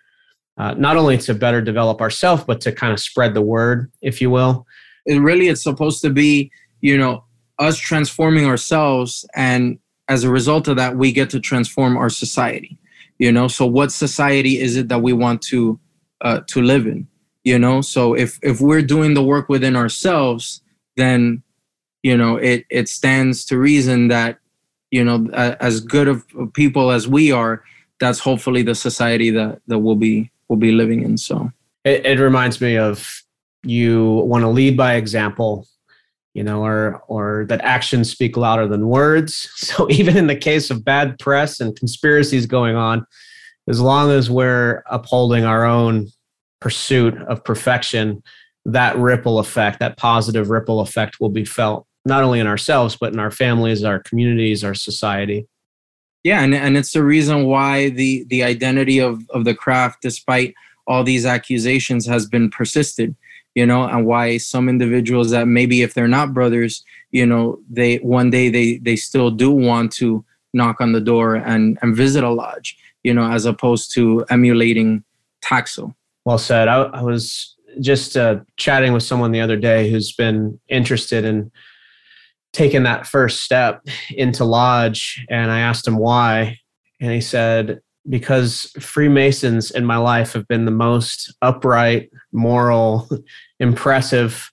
[0.57, 4.23] uh, not only to better develop ourselves, but to kind of spread the word, if
[4.23, 4.67] you will.
[5.07, 7.26] And really, it's supposed to be, you know,
[7.59, 9.25] us transforming ourselves.
[9.35, 12.79] And as a result of that, we get to transform our society,
[13.19, 13.49] you know?
[13.49, 15.79] So, what society is it that we want to?
[16.23, 17.07] Uh, to live in
[17.47, 20.61] you know so if if we're doing the work within ourselves
[20.97, 21.43] then
[22.03, 24.39] you know it it stands to reason that
[24.91, 27.63] you know as good of people as we are
[28.01, 31.51] that's hopefully the society that that we'll be we'll be living in so
[31.85, 33.23] it, it reminds me of
[33.63, 35.69] you want to lead by example
[36.37, 39.51] you know or or that actions speak louder than words.
[39.57, 43.07] So even in the case of bad press and conspiracies going on
[43.69, 46.09] as long as we're upholding our own
[46.61, 48.23] pursuit of perfection
[48.67, 53.13] that ripple effect that positive ripple effect will be felt not only in ourselves but
[53.13, 55.47] in our families our communities our society.
[56.23, 60.55] Yeah and, and it's the reason why the the identity of of the craft despite
[60.87, 63.17] all these accusations has been persisted
[63.57, 67.97] you know and why some individuals that maybe if they're not brothers you know they
[67.97, 72.23] one day they they still do want to knock on the door and and visit
[72.23, 75.03] a lodge you know as opposed to emulating
[75.47, 75.95] Taxil.
[76.25, 76.69] Well said.
[76.69, 81.51] I, I was just uh, chatting with someone the other day who's been interested in
[82.53, 86.59] taking that first step into lodge and i asked him why
[87.01, 93.09] and he said because freemasons in my life have been the most upright moral
[93.61, 94.53] impressive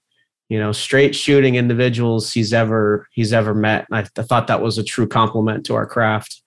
[0.49, 3.85] you know straight shooting individuals he's ever he's ever met.
[3.91, 6.41] I, I thought that was a true compliment to our craft.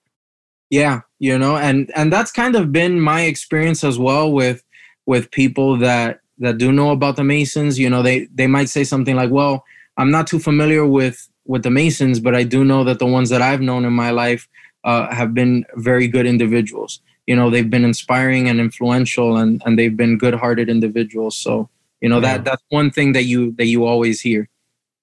[0.69, 4.63] Yeah you know and and that's kind of been my experience as well with
[5.05, 7.79] with people that that do know about the masons.
[7.79, 9.63] You know they they might say something like well
[9.97, 13.29] i'm not too familiar with with the Masons, but I do know that the ones
[13.29, 14.47] that I've known in my life
[14.83, 17.01] uh, have been very good individuals.
[17.27, 21.37] You know, they've been inspiring and influential, and and they've been good-hearted individuals.
[21.37, 21.69] So
[22.01, 22.37] you know yeah.
[22.37, 24.49] that that's one thing that you that you always hear.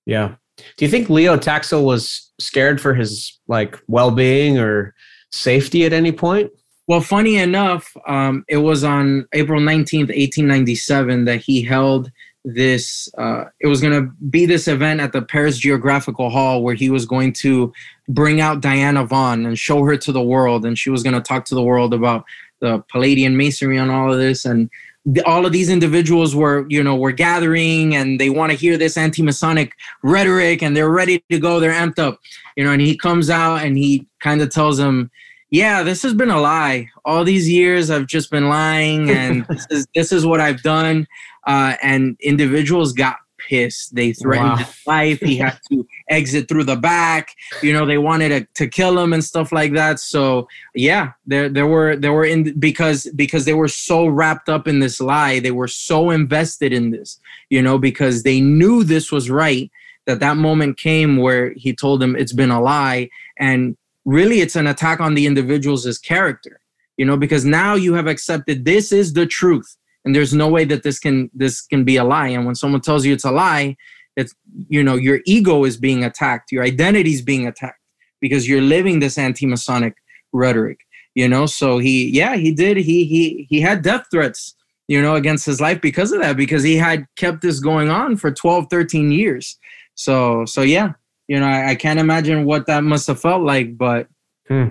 [0.07, 0.35] Yeah.
[0.77, 4.95] Do you think Leo Taxil was scared for his like well-being or
[5.31, 6.51] safety at any point?
[6.87, 12.11] Well, funny enough, um, it was on April 19th, 1897, that he held
[12.45, 16.75] this uh, it was going to be this event at the paris geographical hall where
[16.75, 17.73] he was going to
[18.09, 20.65] bring out diana vaughan and show her to the world.
[20.65, 22.25] And she was going to talk to the world about
[22.61, 24.45] the palladian masonry and all of this.
[24.45, 24.71] And
[25.07, 28.79] the, all of these individuals were you know were gathering and they want to hear
[28.79, 32.21] this anti-masonic rhetoric and they're ready to go they're amped up.
[32.57, 35.11] You know and he comes out and he kind of tells them
[35.51, 36.89] yeah this has been a lie.
[37.05, 41.07] All these years i've just been lying and this is this is what i've done
[41.47, 43.17] uh, and individuals got
[43.49, 43.95] pissed.
[43.95, 44.57] They threatened wow.
[44.57, 45.21] his life.
[45.21, 47.35] He had to exit through the back.
[47.63, 50.01] You know, they wanted to, to kill him and stuff like that.
[50.01, 54.67] So yeah, there there were there were in because because they were so wrapped up
[54.69, 55.39] in this lie.
[55.39, 57.21] They were so invested in this.
[57.51, 59.71] You know, because they knew this was right.
[60.07, 64.57] That that moment came where he told them it's been a lie, and really it's
[64.57, 66.61] an attack on the individual's character.
[66.97, 70.65] You know, because now you have accepted this is the truth and there's no way
[70.65, 72.29] that this can this can be a lie.
[72.29, 73.77] And when someone tells you it's a lie
[74.17, 74.33] it's
[74.69, 77.81] you know your ego is being attacked your identity is being attacked
[78.21, 79.97] because you're living this anti-masonic
[80.33, 80.79] rhetoric
[81.15, 81.47] you know?
[81.47, 82.77] So he yeah he did.
[82.77, 84.55] He he he had death threats
[84.89, 88.17] you know against his life because of that because he had kept this going on
[88.17, 89.59] for 12 13 years.
[89.95, 90.93] So so yeah
[91.29, 94.09] you know i, I can't imagine what that must have felt like but
[94.49, 94.69] hmm.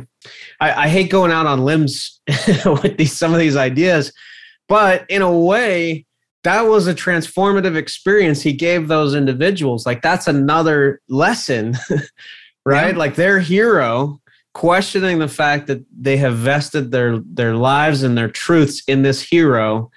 [0.60, 2.22] I, I hate going out on limbs
[2.66, 4.14] with these some of these ideas
[4.74, 6.04] but in a way,
[6.44, 9.86] that was a transformative experience he gave those individuals.
[9.86, 11.78] Like that's another lesson,
[12.66, 12.94] right?
[12.94, 12.98] Yeah.
[12.98, 14.20] Like their hero
[14.56, 19.22] questioning the fact that they have vested their their lives and their truths in this
[19.22, 19.92] hero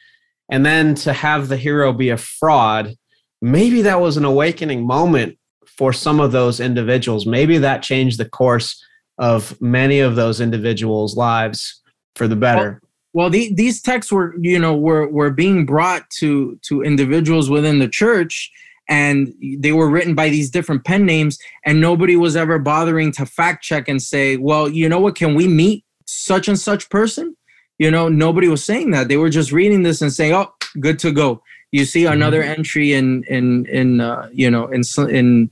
[0.51, 2.95] and then to have the hero be a fraud
[3.43, 8.29] maybe that was an awakening moment for some of those individuals maybe that changed the
[8.29, 8.83] course
[9.19, 11.83] of many of those individuals lives
[12.15, 12.81] for the better
[13.17, 17.79] well the, these texts were you know were were being brought to to individuals within
[17.79, 18.53] the church
[18.91, 23.25] and they were written by these different pen names and nobody was ever bothering to
[23.25, 25.15] fact check and say well you know what?
[25.15, 27.35] Can we meet such and such person?
[27.79, 29.09] You know nobody was saying that.
[29.09, 31.43] They were just reading this and saying oh good to go.
[31.73, 32.59] You see another mm-hmm.
[32.59, 35.51] entry in in in uh, you know in in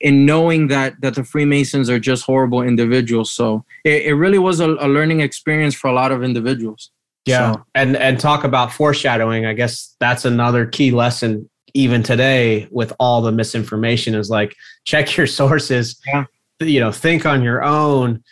[0.00, 3.32] in knowing that that the freemasons are just horrible individuals.
[3.32, 6.90] So it, it really was a, a learning experience for a lot of individuals
[7.28, 7.52] yeah.
[7.52, 7.64] So.
[7.74, 9.46] And and talk about foreshadowing.
[9.46, 15.16] I guess that's another key lesson even today with all the misinformation is like check
[15.16, 16.00] your sources.
[16.06, 16.24] Yeah.
[16.60, 18.22] You know, think on your own.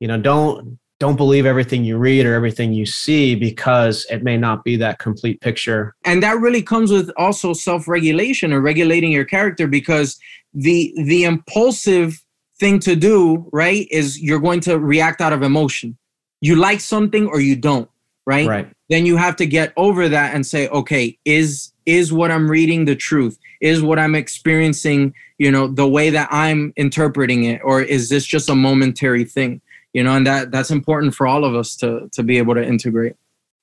[0.00, 4.36] You know, don't don't believe everything you read or everything you see because it may
[4.36, 5.94] not be that complete picture.
[6.04, 10.18] And that really comes with also self-regulation or regulating your character because
[10.54, 12.22] the the impulsive
[12.58, 15.98] thing to do, right, is you're going to react out of emotion.
[16.40, 17.90] You like something or you don't
[18.26, 18.46] right?
[18.46, 18.68] Right.
[18.88, 22.84] Then you have to get over that and say, okay, is is what I'm reading
[22.84, 23.38] the truth?
[23.60, 28.26] Is what I'm experiencing, you know, the way that I'm interpreting it, or is this
[28.26, 29.60] just a momentary thing?
[29.92, 32.64] You know, and that that's important for all of us to to be able to
[32.64, 33.14] integrate.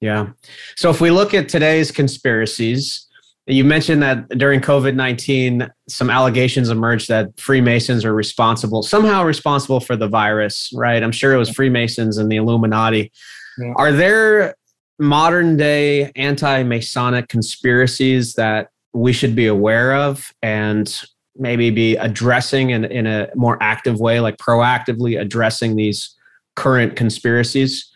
[0.02, 0.30] Yeah.
[0.76, 3.08] So if we look at today's conspiracies,
[3.46, 9.80] you mentioned that during COVID 19, some allegations emerged that Freemasons are responsible, somehow responsible
[9.80, 11.04] for the virus, right?
[11.04, 13.12] I'm sure it was Freemasons and the Illuminati.
[13.58, 13.74] Yeah.
[13.76, 14.56] Are there
[15.00, 21.02] modern day anti Masonic conspiracies that we should be aware of and
[21.36, 26.16] maybe be addressing in, in a more active way, like proactively addressing these
[26.56, 27.90] current conspiracies?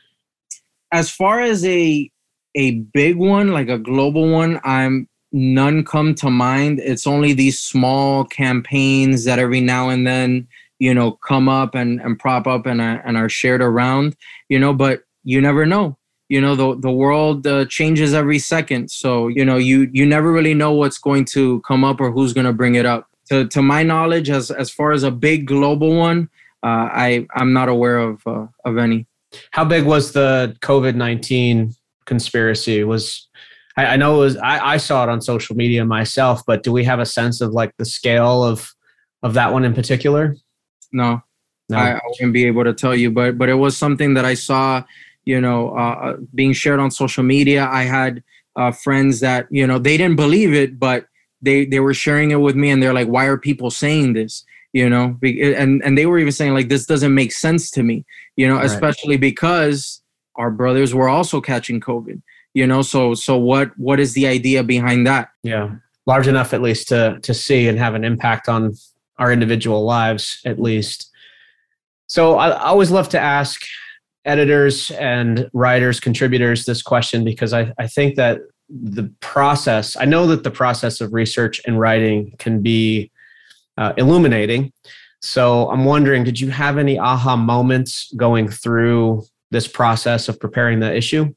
[0.92, 2.10] As far as a
[2.56, 6.80] a big one, like a global one, I'm none come to mind.
[6.80, 10.48] It's only these small campaigns that every now and then,
[10.80, 14.16] you know, come up and, and prop up and, are, and are shared around,
[14.50, 15.98] you know, but you never know.
[16.30, 18.92] You know, the, the world uh, changes every second.
[18.92, 22.34] So, you know, you, you never really know what's going to come up or who's
[22.34, 23.08] going to bring it up.
[23.30, 26.30] To, to my knowledge, as, as far as a big global one,
[26.64, 29.06] uh, I, I'm not aware of, uh, of any.
[29.52, 31.74] How big was the COVID 19
[32.06, 32.84] conspiracy?
[32.84, 33.28] Was
[33.76, 36.72] I, I know it was I, I saw it on social media myself, but do
[36.72, 38.74] we have a sense of like the scale of
[39.24, 40.36] of that one in particular?
[40.92, 41.22] No,
[41.70, 41.78] no.
[41.78, 44.34] I, I wouldn't be able to tell you, but but it was something that I
[44.34, 44.84] saw,
[45.28, 47.68] you know, uh, uh, being shared on social media.
[47.70, 48.24] I had
[48.56, 51.08] uh, friends that you know they didn't believe it, but
[51.42, 54.44] they they were sharing it with me, and they're like, "Why are people saying this?"
[54.74, 58.06] You know, and and they were even saying like, "This doesn't make sense to me,"
[58.36, 58.66] you know, right.
[58.66, 60.02] especially because
[60.36, 62.22] our brothers were also catching COVID
[62.58, 65.76] you know so so what what is the idea behind that yeah
[66.08, 68.74] large enough at least to to see and have an impact on
[69.20, 71.12] our individual lives at least
[72.08, 73.62] so i, I always love to ask
[74.28, 80.28] editors and writers contributors this question because i, I think that the process i know
[80.28, 83.12] that the process of research and writing can be
[83.78, 84.72] uh, illuminating.
[85.22, 90.80] So i'm wondering did you have any aha moments going through this process of preparing
[90.80, 91.34] the issue?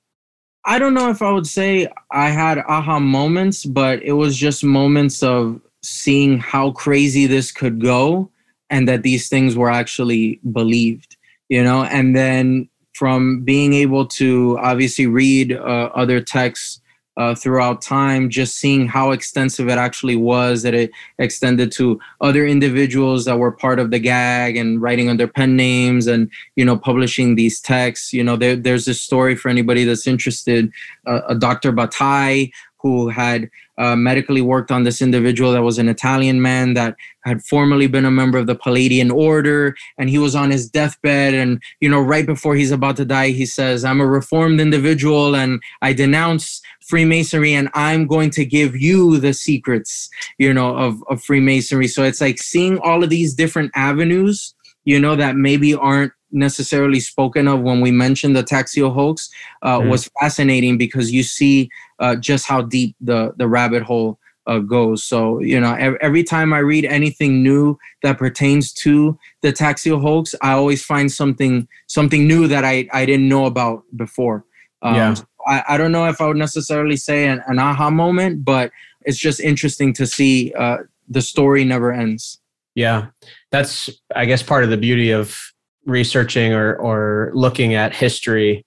[0.65, 4.63] I don't know if I would say I had aha moments, but it was just
[4.63, 8.31] moments of seeing how crazy this could go
[8.69, 11.17] and that these things were actually believed,
[11.49, 16.81] you know, and then from being able to obviously read uh, other texts
[17.17, 22.47] uh, throughout time, just seeing how extensive it actually was, that it extended to other
[22.47, 26.79] individuals that were part of the gag and writing under pen names and, you know,
[26.79, 28.13] publishing these texts.
[28.13, 30.73] You know, there, there's this story for anybody that's interested.
[31.07, 31.73] Uh, a Dr.
[31.73, 32.47] Bataille,
[32.83, 37.43] who had uh, medically worked on this individual that was an Italian man that had
[37.43, 41.35] formerly been a member of the Palladian Order, and he was on his deathbed.
[41.35, 45.35] And you know, right before he's about to die, he says, "I'm a reformed individual,
[45.35, 50.09] and I denounce Freemasonry, and I'm going to give you the secrets,
[50.39, 54.55] you know, of of Freemasonry." So it's like seeing all of these different avenues,
[54.85, 59.31] you know, that maybe aren't necessarily spoken of when we mentioned the Taxil hoax
[59.63, 59.89] uh, mm.
[59.89, 65.05] was fascinating because you see uh, just how deep the the rabbit hole uh, goes.
[65.05, 70.01] So you know, every, every, time I read anything new that pertains to the Taxil
[70.01, 74.45] hoax, I always find something something new that I I didn't know about before.
[74.83, 75.15] Um, yeah.
[75.47, 78.71] I, I don't know if I would necessarily say an, an aha moment, but
[79.03, 80.79] it's just interesting to see uh,
[81.09, 82.39] the story never ends.
[82.75, 83.09] Yeah,
[83.51, 85.53] that's I guess part of the beauty of
[85.87, 88.65] researching or or looking at history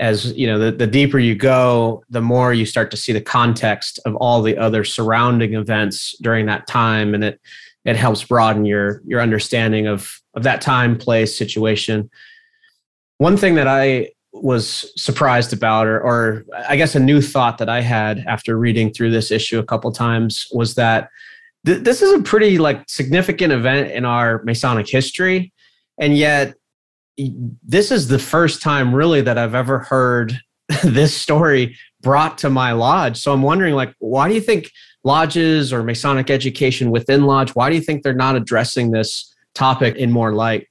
[0.00, 3.20] as you know the, the deeper you go the more you start to see the
[3.20, 7.14] context of all the other surrounding events during that time.
[7.14, 7.40] And it
[7.84, 12.10] it helps broaden your your understanding of of that time place situation.
[13.18, 17.68] One thing that i was surprised about or or i guess a new thought that
[17.68, 21.08] i had after reading through this issue a couple times was that
[21.66, 25.52] th- this is a pretty like significant event in our masonic history
[26.00, 26.54] and yet
[27.16, 30.40] this is the first time really that I've ever heard
[30.82, 33.18] this story brought to my lodge.
[33.18, 34.70] So I'm wondering, like, why do you think
[35.04, 39.96] lodges or Masonic education within lodge, why do you think they're not addressing this topic
[39.96, 40.66] in more light?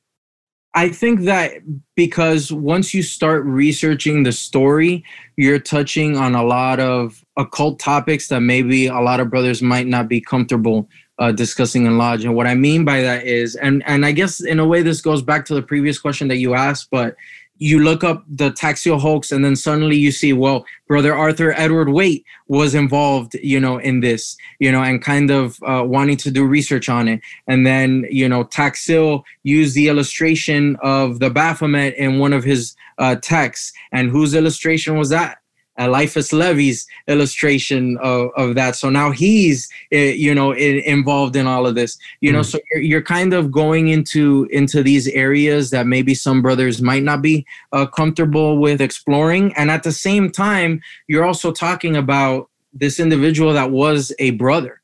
[0.76, 1.54] I think that
[1.96, 5.04] because once you start researching the story,
[5.36, 9.88] you're touching on a lot of occult topics that maybe a lot of brothers might
[9.88, 10.88] not be comfortable
[11.20, 12.26] uh, discussing in lodge.
[12.26, 15.02] And what I mean by that is, and and I guess in a way this
[15.02, 17.16] goes back to the previous question that you asked, but
[17.60, 21.90] you look up the Taxil hoax and then suddenly you see, well, brother Arthur Edward
[21.90, 26.32] Waite was involved, you know, in this, you know, and kind of uh, wanting to
[26.32, 27.20] do research on it.
[27.48, 32.78] And then, you know, Taxil used the illustration of the Baphomet in one of his
[32.98, 33.74] uh, texts.
[33.92, 35.39] And whose illustration was that?
[35.80, 38.76] Eliphas Levi's illustration of, of that.
[38.76, 41.98] So now he's, uh, you know, involved in all of this.
[42.22, 42.34] You mm.
[42.34, 46.82] know, so you're, you're, kind of going into into these areas that maybe some brothers
[46.82, 51.96] might not be uh, comfortable with exploring, and at the same time, you're also talking
[51.96, 54.82] about this individual that was a brother.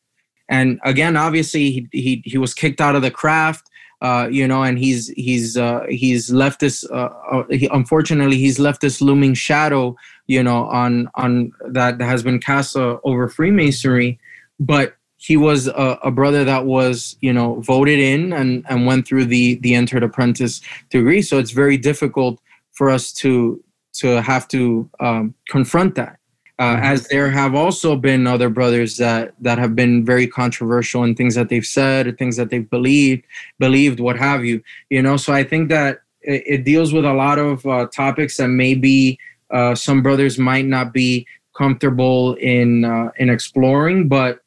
[0.48, 3.70] And again, obviously, he he, he was kicked out of the craft.
[4.06, 6.86] Uh, you know, and he's he's uh, he's left this.
[6.92, 9.96] Uh, uh, he, unfortunately, he's left this looming shadow,
[10.28, 14.20] you know, on on that, has been cast uh, over Freemasonry.
[14.60, 19.08] But he was a, a, brother that was, you know, voted in and and went
[19.08, 21.24] through the the entered apprentice degree.
[21.24, 22.40] So it's very difficult
[22.74, 23.60] for us to
[24.02, 26.20] to have to um, confront that
[26.58, 26.84] uh, mm-hmm.
[26.84, 31.36] as there have also been other brothers that that have been very controversial in things
[31.36, 33.24] that they've said or things that they've believed
[33.60, 37.14] believed what have you you know so i think that it, it deals with a
[37.14, 39.20] lot of uh, topics that maybe
[39.52, 44.40] uh, some brothers might not be comfortable in uh, in exploring but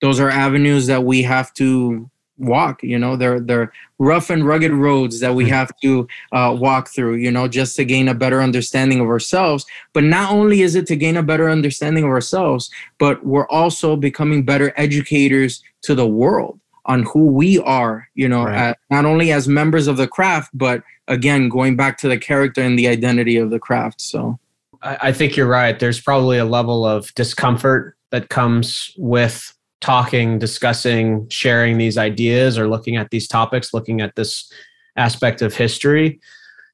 [0.00, 4.72] those are avenues that we have to walk you know they're they're rough and rugged
[4.72, 5.50] roads that we hmm.
[5.50, 9.66] have to uh, walk through you know just to gain a better understanding of ourselves
[9.92, 13.96] but not only is it to gain a better understanding of ourselves but we're also
[13.96, 18.76] becoming better educators to the world on who we are you know right.
[18.90, 22.78] not only as members of the craft but again going back to the character and
[22.78, 24.38] the identity of the craft so
[24.82, 25.78] I think you're right.
[25.78, 32.68] There's probably a level of discomfort that comes with talking, discussing, sharing these ideas or
[32.68, 34.50] looking at these topics, looking at this
[34.96, 36.20] aspect of history,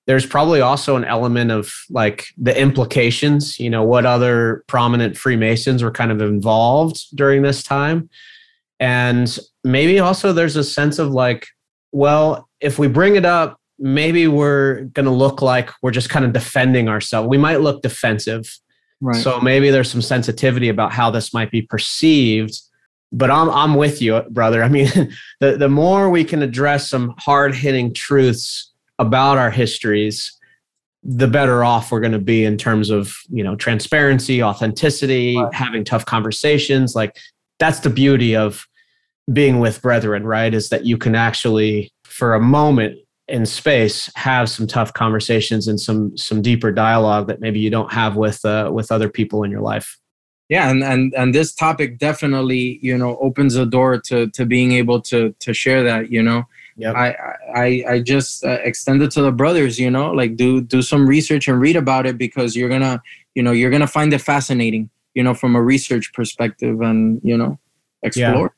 [0.07, 5.83] there's probably also an element of like the implications, you know, what other prominent Freemasons
[5.83, 8.09] were kind of involved during this time.
[8.81, 11.47] And maybe also there's a sense of like,
[11.93, 16.25] well, if we bring it up, maybe we're going to look like we're just kind
[16.25, 17.29] of defending ourselves.
[17.29, 18.45] We might look defensive.
[19.01, 19.17] Right.
[19.17, 22.59] So maybe there's some sensitivity about how this might be perceived
[23.15, 24.63] but I'm I'm with you, brother.
[24.63, 24.89] I mean,
[25.41, 30.37] the the more we can address some hard hitting truths about our histories,
[31.03, 35.55] the better off we're going to be in terms of you know transparency, authenticity, right.
[35.55, 36.95] having tough conversations.
[36.95, 37.17] Like
[37.59, 38.67] that's the beauty of
[39.33, 40.53] being with brethren, right?
[40.53, 42.99] Is that you can actually, for a moment
[43.29, 47.93] in space, have some tough conversations and some some deeper dialogue that maybe you don't
[47.93, 49.99] have with uh, with other people in your life
[50.49, 54.73] yeah and and and this topic definitely you know opens the door to to being
[54.73, 56.45] able to to share that you know?
[56.77, 56.97] Yep.
[56.97, 57.15] i
[57.55, 60.11] i i just uh, it to the brothers you know?
[60.11, 63.03] Like do do some research and read about it because you're gonna
[63.35, 67.37] you know you're gonna find it fascinating you know from a research perspective and you
[67.37, 67.59] know
[68.03, 68.55] explore.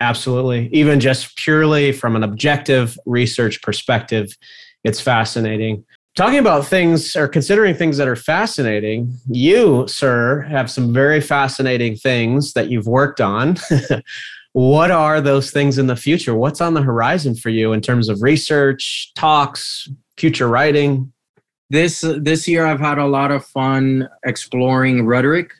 [0.00, 0.68] Yeah, absolutely.
[0.72, 4.36] Even just purely from an objective research perspective
[4.84, 5.84] it's fascinating
[6.16, 11.94] Talking about things or considering things that are fascinating, you, sir, have some very fascinating
[11.94, 13.56] things that you've worked on.
[14.52, 16.34] what are those things in the future?
[16.34, 21.12] What's on the horizon for you in terms of research, talks, future writing?
[21.70, 25.52] This this year, I've had a lot of fun exploring rhetoric,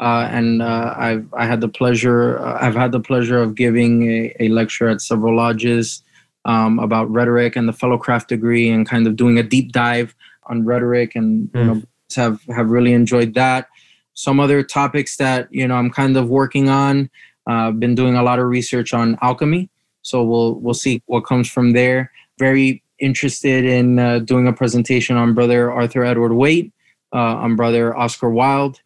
[0.00, 4.10] uh, and uh, I've I had the pleasure uh, I've had the pleasure of giving
[4.10, 6.02] a, a lecture at several lodges
[6.44, 10.14] um, about rhetoric and the fellowcraft degree and kind of doing a deep dive
[10.44, 11.58] on rhetoric and mm.
[11.58, 11.82] you know
[12.16, 13.68] have have really enjoyed that.
[14.14, 17.10] Some other topics that you know i'm kind of working on
[17.46, 19.70] uh, been doing a lot of research on alchemy.
[20.02, 22.10] So we'll we'll see what comes from there.
[22.38, 26.72] Very interested in uh, doing a presentation on brother arthur edward waite
[27.12, 28.80] uh, on brother oscar wilde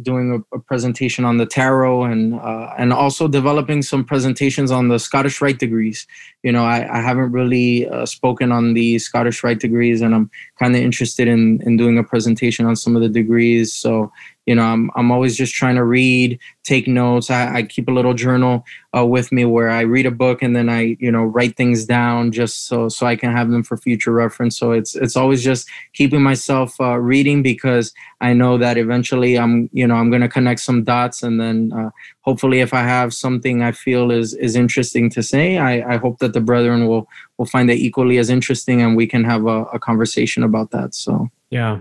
[0.00, 4.88] doing a, a, presentation on the tarot and uh, and also developing some presentations on
[4.88, 6.06] the Scottish Rite degrees.
[6.42, 10.30] You know, I, I haven't really uh, spoken on the Scottish Rite degrees, and I'm
[10.58, 13.72] kind of interested in in doing a presentation on some of the degrees.
[13.72, 14.10] So
[14.46, 17.28] you know i'm, I'm always just trying to read take notes.
[17.28, 18.64] I, I keep a little journal
[18.96, 21.84] uh, with me where i read a book and then i you know write things
[21.84, 24.56] down just so so i can have them for future reference.
[24.58, 29.68] So it's it's always just keeping myself uh, reading because i know that eventually i'm
[29.72, 31.90] you know i'm going to connect some dots and then uh,
[32.20, 36.18] hopefully if i have something i feel is is interesting to say i i hope
[36.18, 39.64] that the brethren will will find it equally as interesting and we can have a,
[39.72, 41.28] a conversation about that so.
[41.50, 41.80] Yeah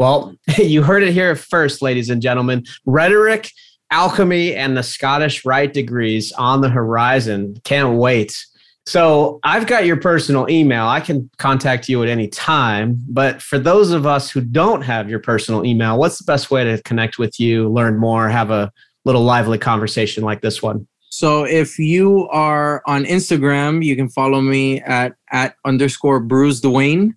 [0.00, 2.64] well, you heard it here first, ladies and gentlemen.
[2.86, 3.50] Rhetoric,
[3.90, 7.60] alchemy, and the Scottish Rite degrees on the horizon.
[7.64, 8.34] Can't wait.
[8.86, 10.86] So I've got your personal email.
[10.86, 12.96] I can contact you at any time.
[13.10, 16.64] But for those of us who don't have your personal email, what's the best way
[16.64, 18.72] to connect with you, learn more, have a
[19.04, 20.88] little lively conversation like this one?
[21.10, 27.12] So if you are on Instagram, you can follow me at at underscore Bruce Dwayne.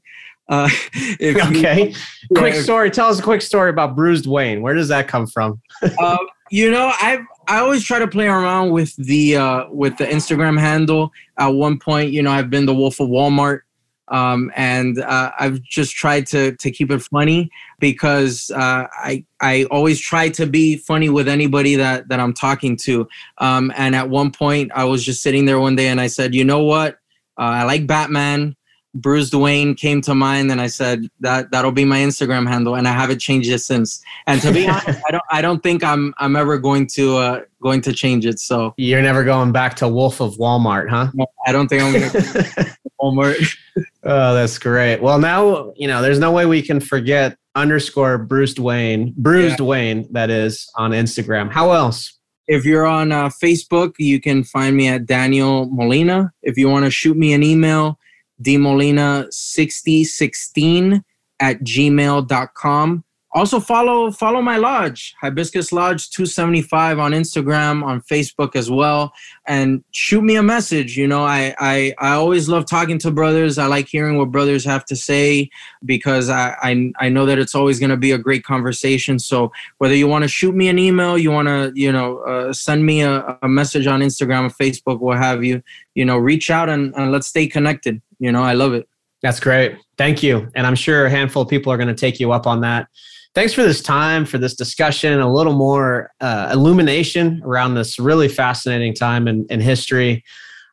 [0.49, 0.69] Uh,
[1.21, 1.89] okay.
[1.89, 1.95] You,
[2.35, 2.91] quick story.
[2.91, 4.61] Tell us a quick story about Bruised Wayne.
[4.61, 5.61] Where does that come from?
[5.99, 6.17] uh,
[6.51, 10.59] you know, I've I always try to play around with the uh, with the Instagram
[10.59, 11.11] handle.
[11.37, 13.61] At one point, you know, I've been the Wolf of Walmart,
[14.09, 19.63] um, and uh, I've just tried to to keep it funny because uh, I I
[19.71, 23.07] always try to be funny with anybody that that I'm talking to.
[23.39, 26.35] Um, and at one point, I was just sitting there one day, and I said,
[26.35, 26.95] you know what?
[27.37, 28.55] Uh, I like Batman.
[28.95, 32.87] Bruce Wayne came to mind, and I said that that'll be my Instagram handle, and
[32.87, 34.03] I haven't changed it since.
[34.27, 37.41] And to be honest, I don't I don't think I'm I'm ever going to uh,
[37.61, 38.39] going to change it.
[38.39, 41.11] So you're never going back to Wolf of Walmart, huh?
[41.47, 43.57] I don't think I'm going to Walmart.
[44.03, 45.01] oh, that's great.
[45.01, 49.65] Well, now you know there's no way we can forget underscore Bruce Wayne, bruised yeah.
[49.65, 51.51] Wayne, that is on Instagram.
[51.51, 52.19] How else?
[52.45, 56.33] If you're on uh, Facebook, you can find me at Daniel Molina.
[56.41, 57.97] If you want to shoot me an email
[58.43, 61.03] dmolina6016
[61.39, 63.03] at gmail.com.
[63.35, 69.11] Also follow follow my lodge, Hibiscus Lodge 275 on Instagram, on Facebook as well,
[69.47, 70.95] and shoot me a message.
[70.95, 73.57] You know, I I, I always love talking to brothers.
[73.57, 75.49] I like hearing what brothers have to say
[75.83, 79.17] because I I, I know that it's always going to be a great conversation.
[79.17, 82.53] So whether you want to shoot me an email, you want to you know uh,
[82.53, 85.63] send me a, a message on Instagram or Facebook, what have you,
[85.95, 87.99] you know, reach out and, and let's stay connected.
[88.20, 88.88] You know, I love it.
[89.22, 89.78] That's great.
[89.97, 90.49] Thank you.
[90.55, 92.88] And I'm sure a handful of people are going to take you up on that
[93.34, 98.28] thanks for this time, for this discussion, a little more uh, illumination around this really
[98.28, 100.24] fascinating time in, in history.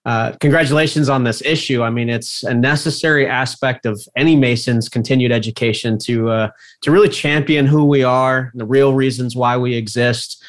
[0.06, 1.82] Uh, congratulations on this issue.
[1.82, 6.50] I mean, it's a necessary aspect of any Mason's continued education to uh,
[6.82, 10.42] to really champion who we are, the real reasons why we exist,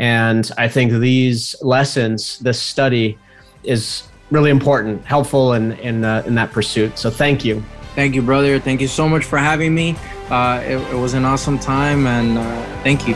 [0.00, 3.16] and I think these lessons, this study,
[3.62, 6.98] is really important, helpful in in uh, in that pursuit.
[6.98, 7.62] So, thank you.
[7.94, 8.60] Thank you, brother.
[8.60, 9.96] Thank you so much for having me.
[10.28, 13.14] Uh, it, it, was an awesome time, and uh, thank you.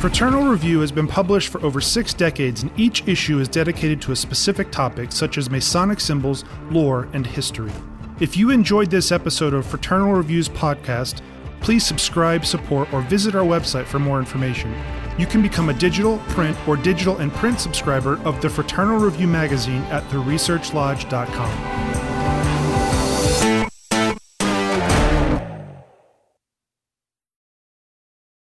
[0.00, 4.12] Fraternal Review has been published for over six decades, and each issue is dedicated to
[4.12, 7.72] a specific topic, such as Masonic symbols, lore, and history.
[8.20, 11.20] If you enjoyed this episode of Fraternal Review's podcast,
[11.60, 14.74] please subscribe, support, or visit our website for more information.
[15.16, 19.28] You can become a digital, print, or digital and print subscriber of the Fraternal Review
[19.28, 21.93] magazine at theresearchlodge.com.